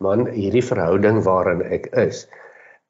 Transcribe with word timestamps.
man, 0.04 0.28
hierdie 0.36 0.66
verhouding 0.66 1.24
waarin 1.26 1.64
ek 1.66 1.90
is, 1.98 2.26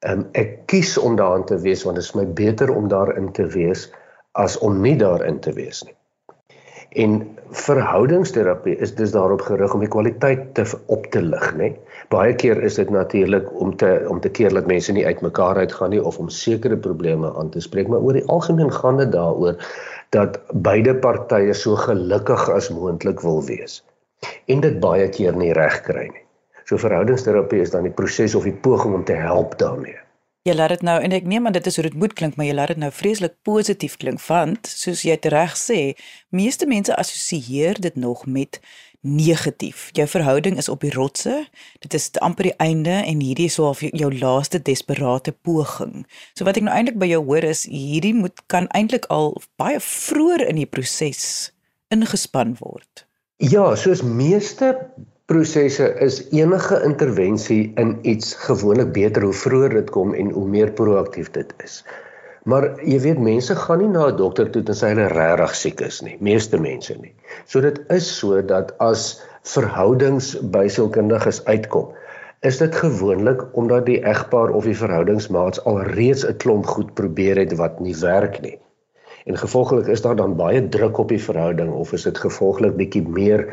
um, 0.06 0.26
ek 0.38 0.66
kies 0.70 0.96
om 0.98 1.16
daarin 1.16 1.46
te 1.48 1.60
wees 1.62 1.84
want 1.86 2.00
dit 2.00 2.04
is 2.04 2.16
my 2.18 2.26
beter 2.26 2.72
om 2.74 2.90
daarin 2.90 3.30
te 3.36 3.46
wees 3.54 3.88
as 4.38 4.58
om 4.66 4.80
nie 4.82 4.96
daarin 5.00 5.40
te 5.44 5.54
wees 5.56 5.82
nie. 5.86 5.96
En 6.98 7.20
verhoudingsterapie 7.54 8.76
is 8.82 8.94
dus 8.98 9.12
daarop 9.14 9.44
gerig 9.46 9.74
om 9.74 9.82
die 9.82 9.90
kwaliteit 9.90 10.50
te 10.58 10.66
op 10.90 11.06
te 11.14 11.22
lig, 11.22 11.52
nê? 11.58 11.74
Baie 12.10 12.34
keer 12.34 12.58
is 12.66 12.74
dit 12.74 12.88
natuurlik 12.90 13.50
om 13.60 13.76
te 13.76 13.90
om 14.10 14.18
te 14.20 14.30
keer 14.34 14.50
dat 14.54 14.66
mense 14.66 14.92
nie 14.92 15.06
uitmekaar 15.06 15.60
uitgaan 15.62 15.92
nie 15.94 16.02
of 16.02 16.18
om 16.18 16.28
sekere 16.28 16.76
probleme 16.76 17.30
aan 17.38 17.50
te 17.54 17.62
spreek, 17.62 17.86
maar 17.88 18.02
oor 18.02 18.18
die 18.18 18.26
algemeen 18.26 18.72
gaan 18.74 18.98
dit 18.98 19.12
daaroor 19.12 19.60
dat 20.16 20.40
beide 20.66 20.96
partye 21.04 21.54
so 21.54 21.78
gelukkig 21.78 22.48
as 22.50 22.72
moontlik 22.74 23.22
wil 23.22 23.38
wees. 23.46 23.78
En 24.50 24.60
dit 24.60 24.80
baie 24.82 25.06
keer 25.08 25.38
nie 25.38 25.52
reg 25.54 25.80
kry 25.86 26.08
nie. 26.10 26.26
So 26.66 26.82
verhoudingsterapie 26.82 27.62
is 27.62 27.70
dan 27.70 27.86
die 27.86 27.94
proses 27.94 28.34
of 28.34 28.46
die 28.46 28.58
poging 28.66 28.94
om 28.94 29.04
te 29.04 29.14
help 29.14 29.58
daarmee. 29.62 29.98
Jy 30.48 30.54
laat 30.56 30.72
dit 30.72 30.82
nou 30.88 30.94
en 31.04 31.12
ek 31.12 31.26
neem 31.28 31.46
aan 31.46 31.52
dit 31.52 31.66
is 31.68 31.74
hoe 31.76 31.82
dit 31.84 31.96
moet 32.00 32.12
klink, 32.16 32.36
maar 32.36 32.46
jy 32.48 32.54
laat 32.56 32.70
dit 32.72 32.78
nou 32.80 32.88
vreeslik 32.96 33.34
positief 33.44 33.98
klink 34.00 34.22
want 34.24 34.70
soos 34.72 35.02
jy 35.04 35.18
reg 35.28 35.52
sê, 35.60 35.80
meeste 36.32 36.66
mense 36.66 36.96
assosieer 36.96 37.76
dit 37.76 37.96
nog 38.00 38.24
met 38.26 38.56
negatief. 39.00 39.88
Jou 39.92 40.08
verhouding 40.08 40.56
is 40.56 40.68
op 40.68 40.80
die 40.84 40.92
rotse. 40.92 41.48
Dit 41.80 41.94
is 41.94 42.10
amper 42.20 42.50
die 42.50 42.56
einde 42.56 43.00
en 43.00 43.20
hierdie 43.24 43.48
is 43.48 43.56
so 43.56 43.68
half 43.70 43.80
jou 43.80 44.10
laaste 44.12 44.60
desperate 44.62 45.32
poging. 45.32 46.04
So 46.34 46.44
wat 46.48 46.60
ek 46.60 46.66
nou 46.66 46.74
eintlik 46.74 46.98
by 47.00 47.08
jou 47.10 47.22
hoor 47.24 47.46
is 47.48 47.64
hierdie 47.70 48.14
moet 48.16 48.44
kan 48.52 48.68
eintlik 48.76 49.08
al 49.08 49.32
baie 49.60 49.80
vroeër 49.80 50.44
in 50.50 50.60
die 50.60 50.68
proses 50.68 51.50
ingespan 51.90 52.56
word. 52.60 53.06
Ja, 53.40 53.72
soos 53.76 54.02
meeste 54.04 54.74
prosesse 55.30 55.86
is 56.04 56.20
enige 56.34 56.80
intervensie 56.84 57.72
in 57.80 57.96
iets 58.02 58.34
gewoonlik 58.44 58.92
beter 58.92 59.24
hoe 59.24 59.36
vroeër 59.36 59.78
dit 59.80 59.90
kom 59.94 60.12
en 60.14 60.32
hoe 60.34 60.46
meer 60.48 60.72
proaktief 60.76 61.30
dit 61.36 61.54
is. 61.64 61.80
Maar 62.50 62.66
jy 62.82 62.98
weet 63.04 63.18
mense 63.22 63.54
gaan 63.56 63.78
nie 63.82 63.88
na 63.90 64.06
'n 64.10 64.16
dokter 64.18 64.48
toe 64.50 64.62
tensy 64.68 64.88
hulle 64.90 65.08
regtig 65.12 65.52
siek 65.58 65.80
is 65.86 66.00
nie, 66.06 66.16
meeste 66.28 66.58
mense 66.58 66.94
nie. 66.98 67.12
So 67.46 67.60
dit 67.60 67.78
is 67.96 68.08
so 68.18 68.40
dat 68.52 68.72
as 68.86 69.04
verhoudings 69.54 70.32
by 70.56 70.64
sielkundiges 70.68 71.44
uitkom, 71.44 71.92
is 72.50 72.58
dit 72.58 72.74
gewoonlik 72.82 73.44
omdat 73.62 73.86
die 73.86 74.00
egpaar 74.12 74.50
of 74.56 74.64
die 74.64 74.76
verhoudingsmaats 74.82 75.62
alreeds 75.72 76.24
'n 76.26 76.36
klomp 76.42 76.66
goed 76.66 76.94
probeer 76.94 77.36
het 77.36 77.56
wat 77.62 77.80
nie 77.80 77.94
werk 78.00 78.40
nie. 78.40 78.58
En 79.26 79.36
gevolglik 79.36 79.86
is 79.86 80.02
daar 80.02 80.16
dan 80.16 80.36
baie 80.36 80.68
druk 80.68 80.98
op 80.98 81.08
die 81.08 81.22
verhouding 81.22 81.72
of 81.72 81.92
is 81.92 82.08
dit 82.08 82.18
gevolglik 82.18 82.76
bietjie 82.76 83.06
meer 83.08 83.46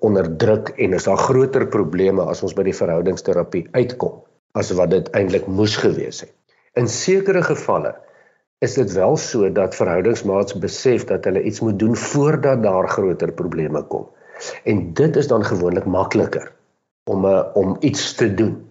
onderdruk 0.00 0.72
en 0.78 0.94
is 0.94 1.04
daar 1.04 1.20
groter 1.28 1.66
probleme 1.66 2.22
as 2.22 2.42
ons 2.42 2.54
by 2.54 2.62
die 2.62 2.78
verhoudingsterapie 2.80 3.68
uitkom 3.72 4.22
as 4.54 4.72
wat 4.72 4.90
dit 4.90 5.10
eintlik 5.10 5.46
moes 5.46 5.76
gewees 5.76 6.20
het. 6.20 6.32
In 6.74 6.88
sekere 6.88 7.42
gevalle 7.42 7.94
is 8.62 8.74
dit 8.78 8.92
wel 8.92 9.16
so 9.18 9.48
dat 9.52 9.74
verhoudingsmaats 9.74 10.54
besef 10.62 11.04
dat 11.04 11.24
hulle 11.26 11.42
iets 11.42 11.60
moet 11.60 11.78
doen 11.78 11.96
voordat 11.96 12.62
daar 12.62 12.88
groter 12.88 13.32
probleme 13.32 13.82
kom. 13.82 14.06
En 14.64 14.92
dit 14.94 15.16
is 15.16 15.26
dan 15.26 15.44
gewoonlik 15.44 15.84
makliker 15.84 16.52
om 17.10 17.26
'n 17.26 17.32
eh, 17.32 17.44
om 17.54 17.76
iets 17.80 18.14
te 18.14 18.34
doen 18.34 18.70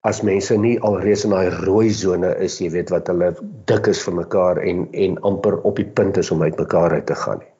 as 0.00 0.20
mense 0.22 0.56
nie 0.56 0.80
alreeds 0.80 1.24
in 1.24 1.30
daai 1.30 1.48
rooi 1.50 1.90
sone 1.92 2.36
is, 2.38 2.60
jy 2.60 2.70
weet 2.70 2.90
wat 2.90 3.06
hulle 3.06 3.34
dik 3.64 3.86
is 3.86 4.02
vir 4.04 4.14
mekaar 4.14 4.56
en 4.56 4.88
en 4.92 5.18
amper 5.20 5.58
op 5.62 5.76
die 5.76 5.86
punt 5.86 6.16
is 6.16 6.30
om 6.30 6.42
uit 6.42 6.58
mekaar 6.58 6.90
uit 6.92 7.06
te 7.06 7.14
gaan 7.14 7.38
nie. 7.38 7.50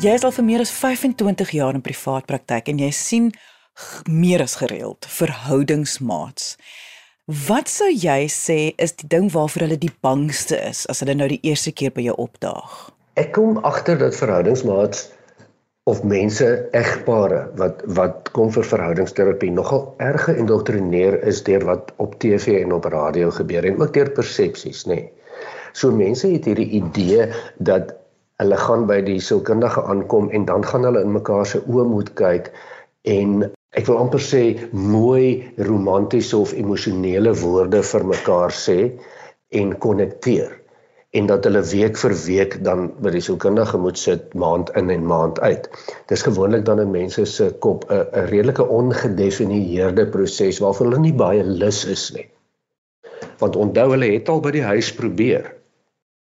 Jy 0.00 0.14
is 0.16 0.24
al 0.24 0.32
vir 0.32 0.44
meer 0.44 0.60
as 0.60 0.70
25 0.72 1.50
jaar 1.50 1.74
in 1.74 1.82
privaat 1.84 2.24
praktyk 2.26 2.68
en 2.68 2.78
jy 2.78 2.90
sien 2.90 3.32
meer 4.08 4.42
as 4.42 4.56
gereeld 4.60 5.06
verhoudingsmaats. 5.08 6.56
Wat 7.46 7.68
sou 7.70 7.90
jy 7.92 8.26
sê 8.32 8.58
is 8.76 8.96
die 8.98 9.08
ding 9.08 9.28
waarvoor 9.30 9.66
hulle 9.66 9.78
die 9.78 9.94
bangste 10.02 10.58
is 10.66 10.86
as 10.90 11.02
hulle 11.04 11.14
nou 11.14 11.28
die 11.30 11.42
eerste 11.46 11.72
keer 11.72 11.92
by 11.94 12.08
jou 12.08 12.16
opdaag? 12.18 12.90
Ek 13.20 13.32
kom 13.36 13.60
agter 13.66 14.00
dat 14.00 14.16
verhoudingsmaats 14.18 15.08
of 15.90 16.02
mense 16.04 16.48
egpare 16.76 17.44
wat 17.60 17.84
wat 17.98 18.32
kom 18.36 18.50
vir 18.54 18.66
verhoudingsterapie 18.72 19.52
nogal 19.54 19.86
erg 20.02 20.26
geïndoktrineer 20.28 21.20
is 21.32 21.42
deur 21.46 21.64
wat 21.68 21.94
op 22.02 22.18
TV 22.22 22.60
en 22.64 22.74
op 22.76 22.90
radio 22.92 23.30
gebeur 23.38 23.66
en 23.66 23.80
ook 23.80 23.94
deur 23.94 24.10
persepsies, 24.18 24.84
nê. 24.90 24.98
Nee. 24.98 25.08
So 25.72 25.94
mense 25.94 26.28
het 26.28 26.48
hierdie 26.50 26.68
idee 26.80 27.30
dat 27.58 27.94
hulle 28.42 28.58
gaan 28.58 28.86
by 28.88 29.00
die 29.06 29.20
sielkundige 29.22 29.82
aankom 29.86 30.30
en 30.34 30.44
dan 30.48 30.64
gaan 30.66 30.86
hulle 30.88 31.02
in 31.04 31.14
mekaar 31.14 31.46
se 31.46 31.60
oë 31.62 31.86
moet 31.94 32.12
kyk 32.18 32.50
en 33.08 33.50
ek 33.80 33.88
wil 33.88 34.00
amper 34.02 34.22
sê 34.22 34.42
mooi 34.76 35.52
romantiese 35.68 36.36
of 36.36 36.54
emosionele 36.62 37.32
woorde 37.42 37.82
vir 37.90 38.08
mekaar 38.14 38.52
sê 38.54 38.78
en 39.60 39.76
konnekteer 39.84 40.56
en 41.18 41.26
dat 41.26 41.46
hulle 41.48 41.62
week 41.72 41.96
vir 41.98 42.12
week 42.24 42.52
dan 42.66 42.84
by 43.02 43.10
die 43.16 43.22
sielkundige 43.26 43.78
moet 43.82 43.98
sit 43.98 44.34
maand 44.38 44.68
in 44.78 44.92
en 44.94 45.06
maand 45.10 45.40
uit. 45.42 45.64
Dis 46.12 46.22
gewoonlik 46.22 46.62
dan 46.68 46.82
in 46.84 46.92
mense 46.94 47.24
se 47.26 47.48
kop 47.66 47.88
'n 47.90 48.04
'n 48.20 48.28
redelike 48.30 48.66
ongedefinieerde 48.78 50.06
proses 50.16 50.60
waarvoor 50.62 50.86
hulle 50.86 51.00
nie 51.06 51.16
baie 51.24 51.42
lus 51.42 51.84
is 51.84 52.12
nie. 52.14 52.28
Want 53.42 53.56
onthou 53.56 53.90
hulle 53.90 54.12
het 54.12 54.28
al 54.28 54.40
by 54.40 54.50
die 54.50 54.68
huis 54.72 54.92
probeer 54.94 55.54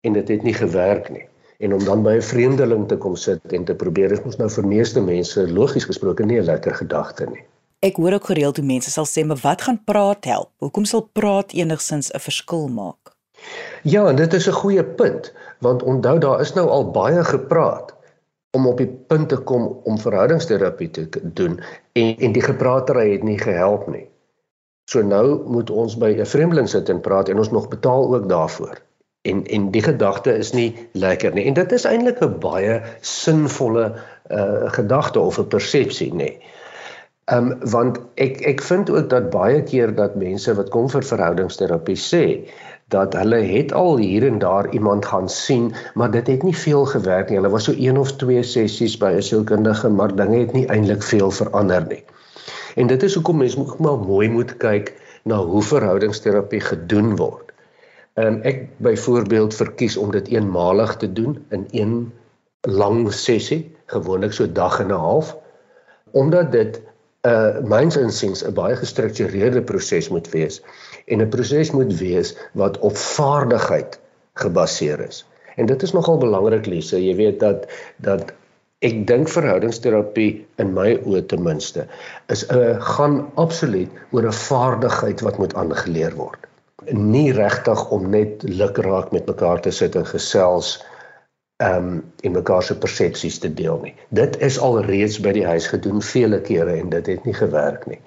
en 0.01 0.13
dit 0.13 0.29
het 0.29 0.43
nie 0.43 0.57
gewerk 0.57 1.11
nie 1.11 1.30
en 1.61 1.75
om 1.77 1.85
dan 1.85 2.03
by 2.03 2.15
'n 2.17 2.29
vreemdeling 2.33 2.89
te 2.89 2.97
kom 2.97 3.17
sit 3.17 3.53
en 3.53 3.65
te 3.65 3.75
probeer 3.75 4.13
is 4.13 4.23
mos 4.25 4.37
nou 4.37 4.49
vir 4.49 4.67
meeste 4.67 5.01
mense 5.01 5.49
logies 5.53 5.85
gesproke 5.85 6.25
nie 6.25 6.41
'n 6.41 6.45
lekker 6.45 6.75
gedagte 6.75 7.27
nie. 7.27 7.45
Ek 7.81 7.97
hoor 7.97 8.13
ook 8.13 8.25
gereeld 8.25 8.57
hoe 8.57 8.67
mense 8.67 8.91
sal 8.91 9.07
sê, 9.07 9.27
"Maar 9.27 9.41
wat 9.43 9.63
gaan 9.63 9.85
praat 9.85 10.25
help? 10.25 10.51
Hoekom 10.59 10.85
sal 10.85 11.09
praat 11.13 11.53
enigsins 11.53 12.11
'n 12.13 12.19
verskil 12.19 12.69
maak?" 12.69 13.13
Ja, 13.83 14.09
en 14.09 14.17
dit 14.17 14.33
is 14.33 14.49
'n 14.49 14.53
goeie 14.53 14.85
punt, 14.85 15.33
want 15.59 15.83
onthou 15.83 16.19
daar 16.19 16.41
is 16.41 16.55
nou 16.55 16.69
al 16.69 16.91
baie 16.91 17.25
gepraat 17.25 17.95
om 18.51 18.67
op 18.67 18.77
die 18.77 18.89
punt 19.07 19.29
te 19.29 19.37
kom 19.37 19.81
om 19.85 19.99
verhoudingsterapie 19.99 20.91
te 20.91 21.09
doen 21.23 21.61
en 21.93 22.17
en 22.19 22.33
die 22.33 22.43
gepraatery 22.43 23.13
het 23.13 23.23
nie 23.23 23.39
gehelp 23.39 23.87
nie. 23.89 24.09
So 24.85 25.03
nou 25.03 25.43
moet 25.47 25.71
ons 25.71 25.97
by 25.97 26.11
'n 26.19 26.27
vreemdeling 26.27 26.69
sit 26.69 26.89
en 26.89 27.01
praat 27.01 27.29
en 27.29 27.39
ons 27.39 27.51
nog 27.51 27.69
betaal 27.69 28.15
ook 28.15 28.29
daarvoor 28.29 28.81
En 29.23 29.47
en 29.47 29.71
die 29.71 29.83
gedagte 29.83 30.37
is 30.37 30.53
nie 30.53 30.89
lekker 30.93 31.35
nie. 31.35 31.45
En 31.45 31.55
dit 31.55 31.73
is 31.73 31.85
eintlik 31.85 32.23
'n 32.25 32.39
baie 32.41 32.81
sinvolle 33.01 33.93
uh 34.31 34.71
gedagte 34.73 35.21
of 35.21 35.39
'n 35.39 35.47
persepsie, 35.47 36.13
nê. 36.13 36.17
Nee. 36.17 36.39
Ehm 37.31 37.51
um, 37.51 37.71
want 37.71 37.99
ek 38.15 38.41
ek 38.41 38.63
vind 38.67 38.91
ook 38.91 39.11
dat 39.11 39.31
baie 39.31 39.63
keer 39.63 39.95
dat 39.95 40.15
mense 40.19 40.55
wat 40.55 40.71
kom 40.75 40.89
vir 40.91 41.05
verhoudingsterapie 41.07 41.99
sê 42.05 42.23
dat 42.91 43.13
hulle 43.15 43.39
het 43.47 43.73
al 43.73 44.01
hier 44.03 44.27
en 44.27 44.39
daar 44.43 44.67
iemand 44.75 45.07
gaan 45.07 45.29
sien, 45.29 45.69
maar 45.95 46.11
dit 46.11 46.27
het 46.27 46.43
nie 46.43 46.57
veel 46.57 46.85
gewerk 46.85 47.29
nie. 47.29 47.39
Hulle 47.39 47.53
was 47.53 47.65
so 47.65 47.75
een 47.77 47.99
of 47.99 48.17
twee 48.23 48.43
sessies 48.43 48.97
by 48.99 49.13
'n 49.19 49.23
sielkundige, 49.23 49.89
maar 49.89 50.17
dinge 50.17 50.39
het 50.39 50.53
nie 50.53 50.67
eintlik 50.67 51.03
veel 51.03 51.31
verander 51.31 51.87
nie. 51.89 52.03
En 52.75 52.87
dit 52.87 53.03
is 53.03 53.15
hoekom 53.15 53.37
mense 53.37 53.59
moet 53.59 53.79
maar 53.79 53.99
mooi 53.99 54.29
moet 54.29 54.57
kyk 54.57 54.95
na 55.23 55.37
hoe 55.37 55.63
verhoudingsterapie 55.63 56.61
gedoen 56.61 57.17
word. 57.17 57.50
Ehm 58.21 58.27
um, 58.27 58.41
ek 58.43 58.65
byvoorbeeld 58.85 59.55
verkies 59.55 59.97
om 59.97 60.11
dit 60.13 60.27
eenmalig 60.29 60.97
te 61.01 61.09
doen 61.13 61.39
in 61.57 61.67
een 61.71 61.95
lang 62.69 63.13
sessie, 63.17 63.61
gewoonlik 63.93 64.35
so 64.37 64.53
dag 64.53 64.81
en 64.83 64.91
'n 64.93 65.05
half, 65.05 65.37
omdat 66.11 66.53
dit 66.53 66.81
uh 67.29 67.61
myns 67.73 67.97
insiens 67.97 68.43
'n 68.45 68.53
baie 68.59 68.77
gestruktureerde 68.77 69.63
proses 69.63 70.09
moet 70.09 70.29
wees 70.35 70.61
en 71.07 71.23
'n 71.23 71.29
proses 71.29 71.71
moet 71.71 71.97
wees 71.99 72.35
wat 72.53 72.79
op 72.79 72.97
vaardigheid 72.97 74.01
gebaseer 74.43 75.01
is. 75.09 75.25
En 75.57 75.67
dit 75.67 75.83
is 75.83 75.93
nogal 75.93 76.19
belangrik 76.19 76.67
Lise, 76.67 77.05
jy 77.05 77.17
weet 77.17 77.41
dat 77.41 77.67
dat 77.97 78.33
ek 78.79 79.07
dink 79.07 79.29
verhoudingsterapie 79.29 80.47
in 80.57 80.73
my 80.73 80.95
oë 81.05 81.27
ten 81.27 81.43
minste 81.43 81.87
is 82.27 82.45
'n 82.49 82.57
uh, 82.57 82.77
gaan 82.97 83.33
absoluut 83.35 83.91
oor 84.11 84.27
'n 84.27 84.33
vaardigheid 84.33 85.21
wat 85.21 85.39
moet 85.39 85.55
aangeleer 85.55 86.15
word 86.17 86.40
nie 86.91 87.33
regtig 87.33 87.91
om 87.91 88.11
net 88.11 88.43
lukraak 88.43 89.13
met 89.13 89.27
mekaar 89.27 89.61
te 89.61 89.71
sit 89.71 89.95
en 89.95 90.07
gesels 90.07 90.79
ehm 91.61 91.77
um, 91.77 92.05
en 92.21 92.33
mekaar 92.33 92.63
se 92.63 92.79
persepsies 92.79 93.39
te 93.39 93.55
deel 93.55 93.81
nie. 93.83 93.95
Dit 94.09 94.39
is 94.41 94.59
al 94.59 94.81
reeds 94.85 95.21
by 95.21 95.33
die 95.37 95.47
huis 95.47 95.67
gedoen 95.67 96.01
vele 96.03 96.41
kere 96.41 96.79
en 96.81 96.89
dit 96.89 97.07
het 97.07 97.25
nie 97.25 97.35
gewerk 97.35 97.85
nie. 97.87 98.01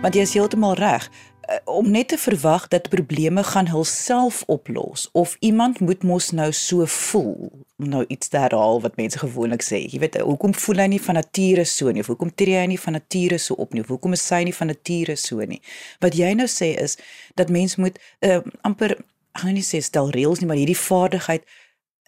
Want 0.00 0.14
jy 0.16 0.24
is 0.24 0.32
heeltemal 0.34 0.74
reg. 0.80 1.10
Eh, 1.40 1.56
om 1.64 1.90
net 1.90 2.08
te 2.08 2.18
verwag 2.18 2.68
dat 2.68 2.88
probleme 2.88 3.42
gaan 3.44 3.68
hulself 3.68 4.42
oplos 4.46 5.08
of 5.12 5.36
iemand 5.38 5.80
moet 5.80 6.02
mos 6.02 6.30
nou 6.30 6.52
so 6.52 6.84
voel 6.86 7.59
nou 7.86 8.04
iets 8.08 8.28
te 8.28 8.38
herhaal 8.38 8.80
wat 8.80 8.96
mense 8.96 9.18
gewoonlik 9.18 9.62
sê. 9.62 9.80
Jy 9.88 9.98
weet, 10.02 10.18
hoekom 10.26 10.54
voel 10.54 10.82
hy 10.82 10.86
nie 10.94 11.00
van 11.02 11.14
nature 11.14 11.64
so 11.64 11.90
nie? 11.90 12.02
Of 12.04 12.10
hoekom 12.12 12.32
tree 12.34 12.58
hy 12.58 12.66
nie 12.66 12.80
van 12.80 12.98
nature 12.98 13.38
so 13.38 13.54
op 13.54 13.72
nie? 13.74 13.82
Of 13.84 13.88
hoekom 13.92 14.16
is 14.16 14.26
hy 14.30 14.42
nie 14.48 14.56
van 14.56 14.70
nature 14.72 15.16
so 15.16 15.46
nie? 15.46 15.60
Wat 16.04 16.16
jy 16.18 16.32
nou 16.38 16.48
sê 16.50 16.72
is 16.82 16.98
dat 17.40 17.50
mens 17.50 17.76
moet 17.76 17.98
uh, 18.26 18.40
amper 18.66 18.96
gaan 19.38 19.54
nie 19.54 19.64
sê 19.66 19.80
stel 19.84 20.10
reëls 20.14 20.40
nie, 20.40 20.48
maar 20.50 20.60
hierdie 20.60 20.78
vaardigheid 20.78 21.46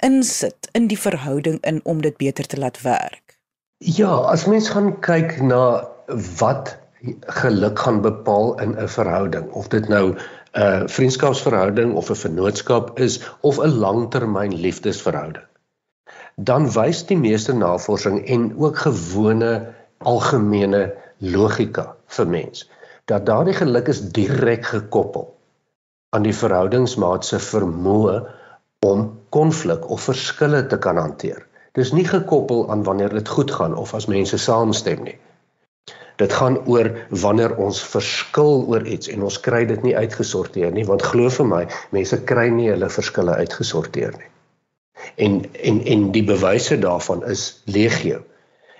insit 0.02 0.68
in 0.74 0.88
die 0.90 0.98
verhouding 0.98 1.60
in 1.68 1.80
om 1.88 2.02
dit 2.02 2.16
beter 2.18 2.46
te 2.46 2.58
laat 2.58 2.80
werk. 2.82 3.38
Ja, 3.78 4.10
as 4.30 4.46
mens 4.50 4.70
gaan 4.74 4.96
kyk 5.02 5.38
na 5.42 5.88
wat 6.38 6.76
geluk 7.42 7.78
gaan 7.78 8.02
bepaal 8.02 8.54
in 8.62 8.74
'n 8.78 8.88
verhouding 8.88 9.50
of 9.50 9.68
dit 9.68 9.88
nou 9.88 10.14
'n 10.14 10.18
uh, 10.52 10.82
vriendskapsverhouding 10.86 11.94
of 11.94 12.10
'n 12.10 12.20
vennootskap 12.24 12.98
is 12.98 13.20
of 13.40 13.58
'n 13.58 13.78
langtermyn 13.86 14.54
liefdesverhouding 14.54 15.46
dan 16.36 16.68
wys 16.72 17.04
die 17.06 17.18
meeste 17.18 17.52
navorsing 17.52 18.22
en 18.26 18.50
ook 18.58 18.78
gewone 18.86 19.52
algemene 19.98 20.92
logika 21.18 21.92
vir 22.16 22.26
mens 22.26 22.68
dat 23.10 23.26
daardie 23.26 23.54
geluk 23.54 23.88
is 23.88 24.00
direk 24.14 24.64
gekoppel 24.66 25.26
aan 26.16 26.26
die 26.26 26.36
verhoudingsmaat 26.36 27.26
se 27.26 27.38
vermoë 27.40 28.16
om 28.86 29.04
konflik 29.34 29.88
of 29.90 30.08
verskille 30.10 30.66
te 30.66 30.78
kan 30.78 30.98
hanteer. 31.00 31.46
Dis 31.72 31.92
nie 31.96 32.04
gekoppel 32.04 32.66
aan 32.70 32.82
wanneer 32.84 33.14
dit 33.16 33.28
goed 33.28 33.50
gaan 33.50 33.74
of 33.74 33.94
as 33.94 34.06
mense 34.06 34.38
saamstem 34.38 35.02
nie. 35.06 35.16
Dit 36.20 36.32
gaan 36.36 36.58
oor 36.68 36.90
wanneer 37.08 37.56
ons 37.56 37.80
verskil 37.94 38.66
oor 38.68 38.84
iets 38.86 39.08
en 39.08 39.24
ons 39.24 39.40
kry 39.40 39.64
dit 39.66 39.82
nie 39.82 39.96
uitgesorteer 39.96 40.74
nie 40.74 40.84
want 40.88 41.02
glo 41.02 41.32
vir 41.32 41.48
my 41.48 41.62
mense 41.96 42.18
kry 42.28 42.48
nie 42.52 42.68
hulle 42.70 42.90
verskille 42.92 43.38
uitgesorteer 43.40 44.12
nie. 44.18 44.28
En 45.14 45.40
en 45.52 45.84
en 45.84 46.10
die 46.12 46.24
bewyse 46.24 46.78
daarvan 46.78 47.24
is 47.24 47.62
legio. 47.64 48.22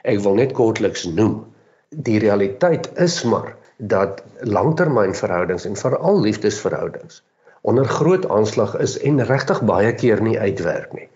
Ek 0.03 0.21
wil 0.21 0.35
net 0.35 0.53
kortliks 0.53 1.05
noem. 1.05 1.45
Die 1.89 2.19
realiteit 2.19 2.91
is 2.97 3.23
maar 3.23 3.57
dat 3.77 4.23
langtermynverhoudings 4.41 5.65
en 5.65 5.77
veral 5.77 6.21
liefdesverhoudings 6.21 7.23
onder 7.63 7.85
groot 7.85 8.29
aanslag 8.29 8.77
is 8.79 8.99
en 8.99 9.25
regtig 9.25 9.63
baie 9.63 9.95
keer 9.95 10.23
nie 10.23 10.39
uitwerk 10.39 10.93
nie. 10.93 11.09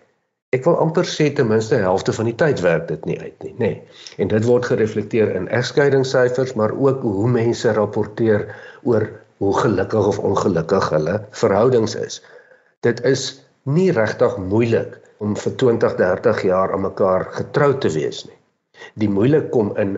Ek 0.55 0.63
wil 0.63 0.77
amper 0.79 1.03
sê 1.03 1.27
ten 1.35 1.49
minste 1.49 1.75
helfte 1.83 2.13
van 2.15 2.29
die 2.29 2.35
tyd 2.39 2.61
werk 2.63 2.85
dit 2.87 3.03
nie 3.05 3.17
uit 3.19 3.43
nie, 3.43 3.51
nê. 3.59 3.71
Nee. 3.71 4.03
En 4.23 4.31
dit 4.31 4.45
word 4.47 4.69
gereflekteer 4.69 5.33
in 5.35 5.49
egskeidingssyfers, 5.51 6.53
maar 6.55 6.71
ook 6.71 7.03
hoe 7.03 7.27
mense 7.27 7.73
rapporteer 7.75 8.47
oor 8.87 9.09
hoe 9.43 9.51
gelukkig 9.59 10.07
of 10.13 10.19
ongelukkig 10.19 10.87
hulle 10.95 11.17
verhoudings 11.41 11.97
is. 11.99 12.21
Dit 12.87 13.03
is 13.03 13.27
nie 13.67 13.91
regtig 13.91 14.37
moeilik 14.39 14.97
om 15.23 15.35
vir 15.35 15.55
20, 15.63 15.95
30 15.99 16.43
jaar 16.47 16.73
aan 16.73 16.85
mekaar 16.85 17.27
getrou 17.35 17.73
te 17.83 17.91
wees 17.91 18.23
nie. 18.27 18.37
Die 18.95 19.09
moeilik 19.09 19.49
kom 19.51 19.73
in 19.81 19.97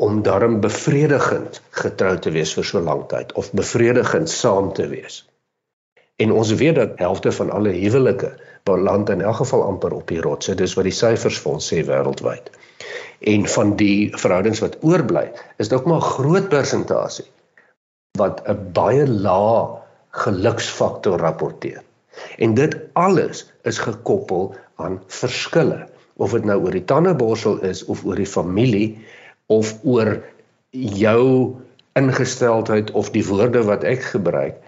om 0.00 0.22
darm 0.24 0.60
bevredigend 0.64 1.60
getrou 1.76 2.14
te 2.18 2.32
wees 2.32 2.54
vir 2.56 2.64
so 2.64 2.80
lank 2.80 3.10
tyd 3.10 3.34
of 3.36 3.50
bevredigend 3.52 4.30
saam 4.32 4.70
te 4.76 4.86
wees. 4.88 5.24
En 6.20 6.32
ons 6.32 6.52
weet 6.60 6.76
dat 6.76 6.96
helfte 7.00 7.32
van 7.32 7.50
alle 7.56 7.72
huwelike 7.76 8.30
beland 8.68 9.10
in 9.12 9.20
elk 9.24 9.40
geval 9.42 9.66
amper 9.66 9.92
op 9.96 10.08
die 10.08 10.20
rotse. 10.20 10.54
Dis 10.54 10.76
wat 10.76 10.88
die 10.88 10.96
syfers 10.96 11.40
vir 11.40 11.52
ons 11.52 11.68
sê 11.72 11.82
wêreldwyd. 11.88 12.50
En 13.32 13.46
van 13.56 13.74
die 13.76 14.08
verhoudings 14.16 14.62
wat 14.64 14.78
oorbly, 14.80 15.26
is 15.58 15.68
dit 15.68 15.76
ook 15.78 15.88
maar 15.88 16.00
'n 16.00 16.12
groot 16.16 16.48
persentasie 16.48 17.28
wat 18.18 18.42
'n 18.48 18.72
baie 18.72 19.06
lae 19.06 19.80
geluksfaktor 20.10 21.18
rapporteer. 21.18 21.82
En 22.38 22.54
dit 22.54 22.76
alles 22.92 23.46
is 23.68 23.78
gekoppel 23.78 24.54
aan 24.76 25.00
verskille, 25.06 25.86
of 26.16 26.32
dit 26.36 26.44
nou 26.44 26.60
oor 26.64 26.76
die 26.76 26.84
tandeborsel 26.84 27.60
is 27.64 27.84
of 27.84 28.04
oor 28.04 28.16
die 28.16 28.28
familie 28.28 28.98
of 29.46 29.74
oor 29.82 30.18
jou 30.70 31.56
ingesteldheid 31.98 32.90
of 32.90 33.10
die 33.10 33.24
woorde 33.26 33.64
wat 33.66 33.84
ek 33.84 34.04
gebruik 34.12 34.60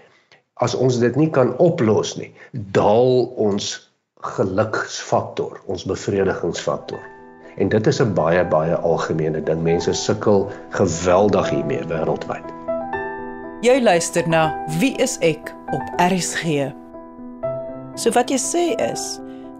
as 0.61 0.75
ons 0.75 0.99
dit 1.01 1.15
nie 1.17 1.29
kan 1.33 1.53
oplos 1.63 2.15
nie, 2.19 2.29
daal 2.75 3.25
ons 3.41 3.73
geluksfaktor, 4.35 5.59
ons 5.67 5.85
bevredigingsfaktor. 5.89 7.01
En 7.57 7.69
dit 7.69 7.87
is 7.87 8.01
'n 8.01 8.13
baie 8.13 8.43
baie 8.45 8.75
algemene 8.75 9.43
ding. 9.43 9.61
Mense 9.63 9.93
sukkel 9.93 10.49
geweldig 10.69 11.49
hiermee 11.49 11.83
wêreldwyd. 11.87 12.45
Jy 13.61 13.81
luister 13.81 14.27
na 14.27 14.65
Wie 14.79 14.95
is 14.97 15.17
ek 15.21 15.53
op 15.71 15.83
RSG. 15.97 16.73
So 17.95 18.09
wat 18.15 18.31
jy 18.33 18.39
sê 18.41 18.61
is, 18.81 19.01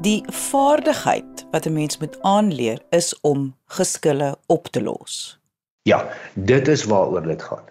die 0.01 0.23
vaardigheid 0.25 1.45
wat 1.53 1.67
'n 1.69 1.73
mens 1.73 1.99
moet 2.01 2.17
aanleer 2.21 2.79
is 2.89 3.13
om 3.21 3.53
geskille 3.69 4.35
op 4.47 4.67
te 4.67 4.81
los. 4.81 5.39
Ja, 5.83 6.09
dit 6.33 6.67
is 6.67 6.83
waaroor 6.83 7.21
dit 7.21 7.41
gaan. 7.41 7.63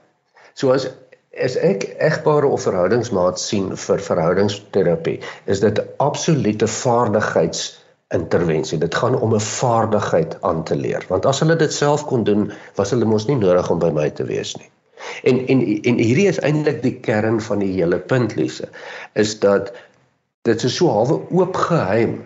So 0.54 0.70
as 0.70 0.86
As 1.32 1.56
ek 1.56 1.96
egpare 1.96 2.46
of 2.46 2.62
verhoudingsmaat 2.62 3.40
sien 3.40 3.76
vir 3.76 3.98
verhoudingsterapie, 3.98 5.20
is 5.46 5.60
dit 5.60 5.78
'n 5.78 5.88
absolute 5.96 6.66
vaardigheidsintervensie. 6.66 8.78
Dit 8.78 8.94
gaan 8.94 9.20
om 9.20 9.34
'n 9.34 9.40
vaardigheid 9.40 10.42
aan 10.42 10.64
te 10.64 10.76
leer. 10.76 11.04
Want 11.08 11.26
as 11.26 11.40
hulle 11.40 11.56
dit 11.56 11.72
self 11.72 12.04
kon 12.04 12.24
doen, 12.24 12.52
was 12.74 12.90
hulle 12.90 13.04
mos 13.04 13.26
nie 13.26 13.36
nodig 13.36 13.70
om 13.70 13.78
by 13.78 13.90
my 13.90 14.10
te 14.10 14.24
wees 14.24 14.56
nie. 14.56 14.70
En 15.22 15.46
en 15.46 15.82
en 15.82 15.98
hierdie 15.98 16.28
is 16.28 16.40
eintlik 16.40 16.82
die 16.82 17.00
kern 17.00 17.40
van 17.40 17.58
die 17.58 17.72
hele 17.72 17.98
punt 17.98 18.36
Lise, 18.36 18.68
is 19.12 19.40
dat 19.40 19.72
dit 20.48 20.62
is 20.62 20.76
so 20.76 20.90
halwe 20.90 21.20
oop 21.30 21.56
geheim 21.56 22.20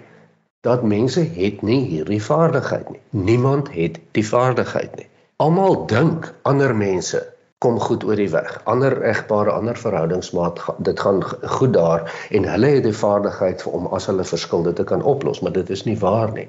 dat 0.66 0.82
mense 0.82 1.20
het 1.20 1.62
nie 1.62 1.82
hierdie 1.86 2.22
vaardigheid 2.22 2.88
nie. 2.90 3.00
Niemand 3.10 3.68
het 3.74 4.00
die 4.16 4.26
vaardigheid 4.26 4.96
nie. 4.96 5.08
Almal 5.36 5.84
dink 5.86 6.32
ander 6.48 6.74
mense 6.74 7.20
kom 7.58 7.78
goed 7.80 8.04
oor 8.04 8.18
die 8.18 8.30
weg. 8.32 8.56
Ander 8.64 8.96
egpare, 9.04 9.52
ander 9.52 9.76
verhoudingsmaat, 9.78 10.60
dit 10.78 11.00
gaan 11.00 11.22
goed 11.58 11.72
daar 11.76 12.08
en 12.30 12.48
hulle 12.48 12.72
het 12.78 12.84
die 12.88 12.96
vaardigheid 12.96 13.64
om 13.70 13.86
as 13.96 14.08
hulle 14.10 14.24
verskil 14.24 14.64
dit 14.66 14.76
te 14.76 14.84
kan 14.84 15.02
oplos, 15.02 15.40
maar 15.40 15.52
dit 15.52 15.70
is 15.70 15.84
nie 15.84 15.98
waar 16.00 16.32
nie. 16.32 16.48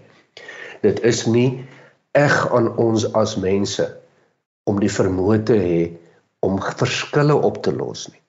Dit 0.82 1.04
is 1.04 1.26
nie 1.26 1.66
eg 2.18 2.36
aan 2.54 2.72
ons 2.78 3.06
as 3.14 3.36
mense 3.38 3.86
om 4.68 4.80
die 4.84 4.92
vermoë 4.92 5.44
te 5.48 5.60
hê 5.62 5.82
om 6.46 6.60
verskille 6.62 7.36
op 7.36 7.62
te 7.64 7.74
los 7.76 8.08
nie. 8.12 8.22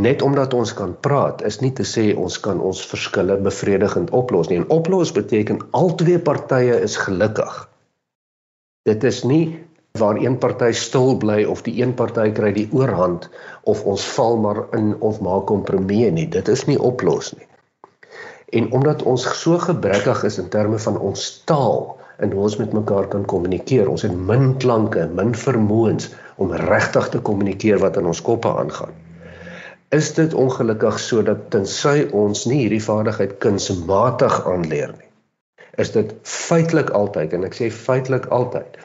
Net 0.00 0.22
omdat 0.22 0.54
ons 0.54 0.72
kan 0.72 0.94
praat 1.00 1.42
is 1.44 1.58
nie 1.60 1.72
te 1.76 1.84
sê 1.84 2.04
ons 2.16 2.38
kan 2.40 2.60
ons 2.60 2.78
verskille 2.88 3.36
bevredigend 3.44 4.10
oplos 4.10 4.48
nie. 4.48 4.62
En 4.62 4.70
oplos 4.72 5.12
beteken 5.12 5.60
albei 5.76 6.16
partye 6.18 6.78
is 6.80 6.96
gelukkig. 6.96 7.68
Dit 8.88 9.04
is 9.04 9.20
nie 9.28 9.44
waar 10.00 10.16
een 10.16 10.38
party 10.38 10.70
stil 10.72 11.16
bly 11.20 11.44
of 11.44 11.60
die 11.62 11.74
een 11.82 11.92
party 11.94 12.30
kry 12.32 12.54
die 12.56 12.68
oorhand 12.72 13.28
of 13.68 13.84
ons 13.84 14.06
val 14.16 14.40
maar 14.40 14.62
in 14.78 14.94
of 15.00 15.20
maak 15.20 15.44
kompromie 15.52 16.08
nie. 16.10 16.26
Dit 16.26 16.48
is 16.48 16.64
nie 16.66 16.78
oplos 16.80 17.34
nie. 17.36 17.46
En 18.56 18.72
omdat 18.72 19.04
ons 19.08 19.28
so 19.42 19.60
gebrekkig 19.60 20.24
is 20.24 20.40
in 20.40 20.48
terme 20.48 20.80
van 20.80 20.96
ons 20.98 21.28
taal 21.44 21.98
en 22.16 22.32
hoe 22.32 22.42
ons 22.48 22.56
met 22.56 22.72
mekaar 22.72 23.12
kan 23.12 23.28
kommunikeer, 23.28 23.88
ons 23.92 24.08
het 24.08 24.16
min 24.16 24.56
klanke, 24.56 25.04
min 25.20 25.36
vermoëns 25.36 26.10
om 26.36 26.52
regtig 26.52 27.08
te 27.12 27.20
kommunikeer 27.20 27.80
wat 27.84 28.00
in 28.00 28.08
ons 28.08 28.24
koppe 28.24 28.48
aangaan. 28.48 29.01
Is 29.92 30.14
dit 30.16 30.34
ongelukkig 30.34 30.98
sodat 31.04 31.50
tensy 31.52 32.06
ons 32.16 32.46
nie 32.48 32.62
hierdie 32.62 32.84
vaardigheid 32.84 33.34
kunsmatig 33.44 34.38
aanleer 34.48 34.94
nie, 34.96 35.10
is 35.84 35.92
dit 35.92 36.14
feitelik 36.34 36.94
altyd 36.96 37.34
en 37.36 37.44
ek 37.48 37.58
sê 37.58 37.68
feitelik 37.82 38.30
altyd 38.38 38.78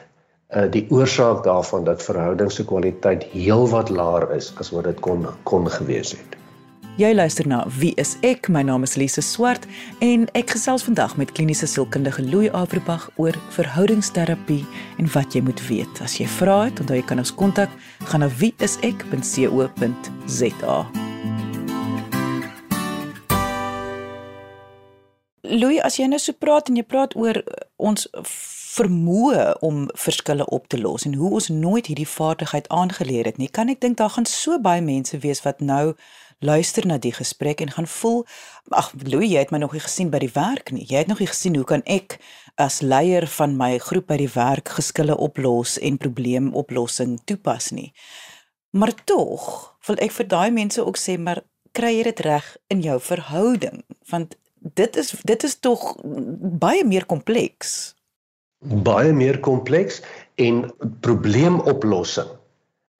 uh 0.58 0.64
die 0.72 0.86
oorsaak 0.92 1.42
daarvan 1.44 1.84
dat 1.84 2.04
verhoudings 2.04 2.60
se 2.60 2.64
kwaliteit 2.68 3.24
heelwat 3.32 3.90
laer 3.92 4.28
is 4.36 4.50
as 4.64 4.72
wat 4.76 4.88
dit 4.88 5.00
kon 5.04 5.26
kon 5.50 5.68
gewees 5.78 6.14
het. 6.16 6.37
Jy 6.98 7.12
luister 7.14 7.46
na 7.46 7.62
Wie 7.78 7.94
is 7.94 8.16
ek? 8.26 8.48
My 8.50 8.66
naam 8.66 8.82
is 8.82 8.98
Lise 8.98 9.22
Swart 9.22 9.62
en 10.02 10.26
ek 10.34 10.50
gesels 10.56 10.82
vandag 10.82 11.14
met 11.14 11.30
kliniese 11.30 11.70
sielkundige 11.70 12.26
Louis 12.26 12.50
Averbag 12.50 13.06
oor 13.22 13.38
verhoudingsterapie 13.54 14.66
en 14.98 15.06
wat 15.14 15.30
jy 15.30 15.46
moet 15.46 15.62
weet. 15.68 15.94
As 16.02 16.18
jy 16.18 16.26
vra 16.40 16.66
het, 16.66 16.82
onthou 16.82 16.98
jy 16.98 17.06
kan 17.06 17.22
ons 17.22 17.30
kontak, 17.30 17.70
gaan 18.10 18.26
na 18.26 18.30
wieisek.co.za. 18.42 20.76
Louis, 25.46 25.78
as 25.86 26.02
jy 26.02 26.10
nou 26.10 26.18
so 26.18 26.34
praat 26.34 26.66
en 26.66 26.82
jy 26.82 26.84
praat 26.90 27.14
oor 27.14 27.46
ons 27.78 28.10
vermoë 28.78 29.58
om 29.64 29.88
verskille 29.94 30.44
op 30.50 30.66
te 30.70 30.78
los 30.82 31.06
en 31.06 31.14
hoe 31.18 31.30
ons 31.38 31.48
nooit 31.48 31.86
hierdie 31.86 32.10
vaardigheid 32.10 32.68
aangeleer 32.74 33.26
het 33.30 33.38
nie, 33.38 33.48
kan 33.50 33.68
ek 33.70 33.80
dink 33.86 34.02
daar 34.02 34.10
gaan 34.18 34.26
so 34.26 34.58
baie 34.62 34.82
mense 34.82 35.18
wees 35.22 35.42
wat 35.46 35.62
nou 35.62 35.94
luister 36.38 36.86
na 36.86 36.98
die 36.98 37.12
gesprek 37.12 37.60
en 37.60 37.70
gaan 37.74 37.86
voel 37.86 38.24
ag 38.68 38.92
Louis 39.02 39.30
jy 39.30 39.42
het 39.42 39.50
my 39.50 39.58
nog 39.58 39.74
nie 39.74 39.82
gesien 39.82 40.10
by 40.10 40.20
die 40.22 40.32
werk 40.34 40.70
nie. 40.74 40.86
Jy 40.86 41.02
het 41.02 41.10
nog 41.10 41.22
nie 41.22 41.30
gesien 41.30 41.56
hoe 41.56 41.66
kan 41.66 41.82
ek 41.86 42.18
as 42.58 42.80
leier 42.82 43.26
van 43.38 43.56
my 43.58 43.78
groep 43.82 44.08
by 44.10 44.18
die 44.20 44.30
werk 44.34 44.70
geskille 44.78 45.16
oplos 45.16 45.78
en 45.78 45.98
probleemoplossing 45.98 47.18
toepas 47.26 47.70
nie. 47.74 47.92
Maar 48.70 48.94
tog 49.04 49.44
wil 49.86 50.00
ek 50.04 50.14
vir 50.18 50.28
daai 50.28 50.50
mense 50.54 50.84
ook 50.84 50.98
sê 51.00 51.16
maar 51.18 51.42
kry 51.72 51.94
jy 51.96 52.08
dit 52.10 52.24
reg 52.26 52.46
in 52.72 52.82
jou 52.84 52.98
verhouding? 53.00 53.82
Want 54.10 54.36
dit 54.60 54.96
is 54.96 55.14
dit 55.24 55.44
is 55.44 55.58
tog 55.58 55.94
baie 56.02 56.84
meer 56.84 57.06
kompleks. 57.06 57.94
Baie 58.58 59.12
meer 59.14 59.38
kompleks 59.40 60.02
en 60.36 60.66
probleemoplossing 61.00 62.34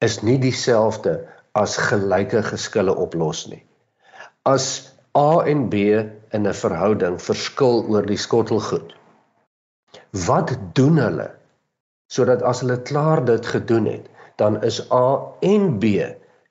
is 0.03 0.21
nie 0.23 0.39
dieselfde 0.39 1.19
as 1.63 1.77
gelyke 1.89 2.43
geskille 2.51 2.95
oplos 3.07 3.47
nie. 3.51 3.63
As 4.47 4.69
A 5.19 5.43
en 5.53 5.67
B 5.73 5.75
in 6.37 6.47
'n 6.47 6.55
verhouding 6.63 7.19
verskil 7.29 7.83
oor 7.91 8.07
die 8.07 8.21
skottelgoed. 8.27 8.95
Wat 10.27 10.55
doen 10.75 10.99
hulle 11.03 11.31
sodat 12.09 12.43
as 12.43 12.61
hulle 12.65 12.79
klaar 12.91 13.25
dit 13.25 13.47
gedoen 13.47 13.87
het, 13.87 14.07
dan 14.41 14.63
is 14.65 14.81
A 14.93 15.19
en 15.45 15.79
B 15.79 15.99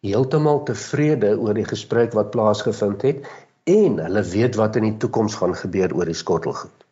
heeltemal 0.05 0.63
tevrede 0.67 1.31
oor 1.37 1.57
die 1.57 1.65
gesprek 1.65 2.13
wat 2.13 2.31
plaasgevind 2.35 3.01
het 3.07 3.25
en 3.67 3.97
hulle 4.03 4.23
weet 4.33 4.59
wat 4.59 4.75
in 4.79 4.85
die 4.89 4.97
toekoms 5.01 5.39
gaan 5.39 5.55
gebeur 5.55 5.95
oor 5.97 6.05
die 6.05 6.17
skottelgoed. 6.17 6.85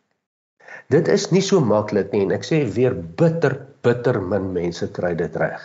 Dit 0.92 1.08
is 1.08 1.30
nie 1.30 1.42
so 1.42 1.60
maklik 1.60 2.12
nie 2.12 2.24
en 2.26 2.34
ek 2.34 2.46
sê 2.46 2.62
weer 2.76 2.94
bitter 2.94 3.58
bitter 3.86 4.18
min 4.22 4.52
mense 4.54 4.88
kry 4.98 5.14
dit 5.18 5.36
reg. 5.36 5.62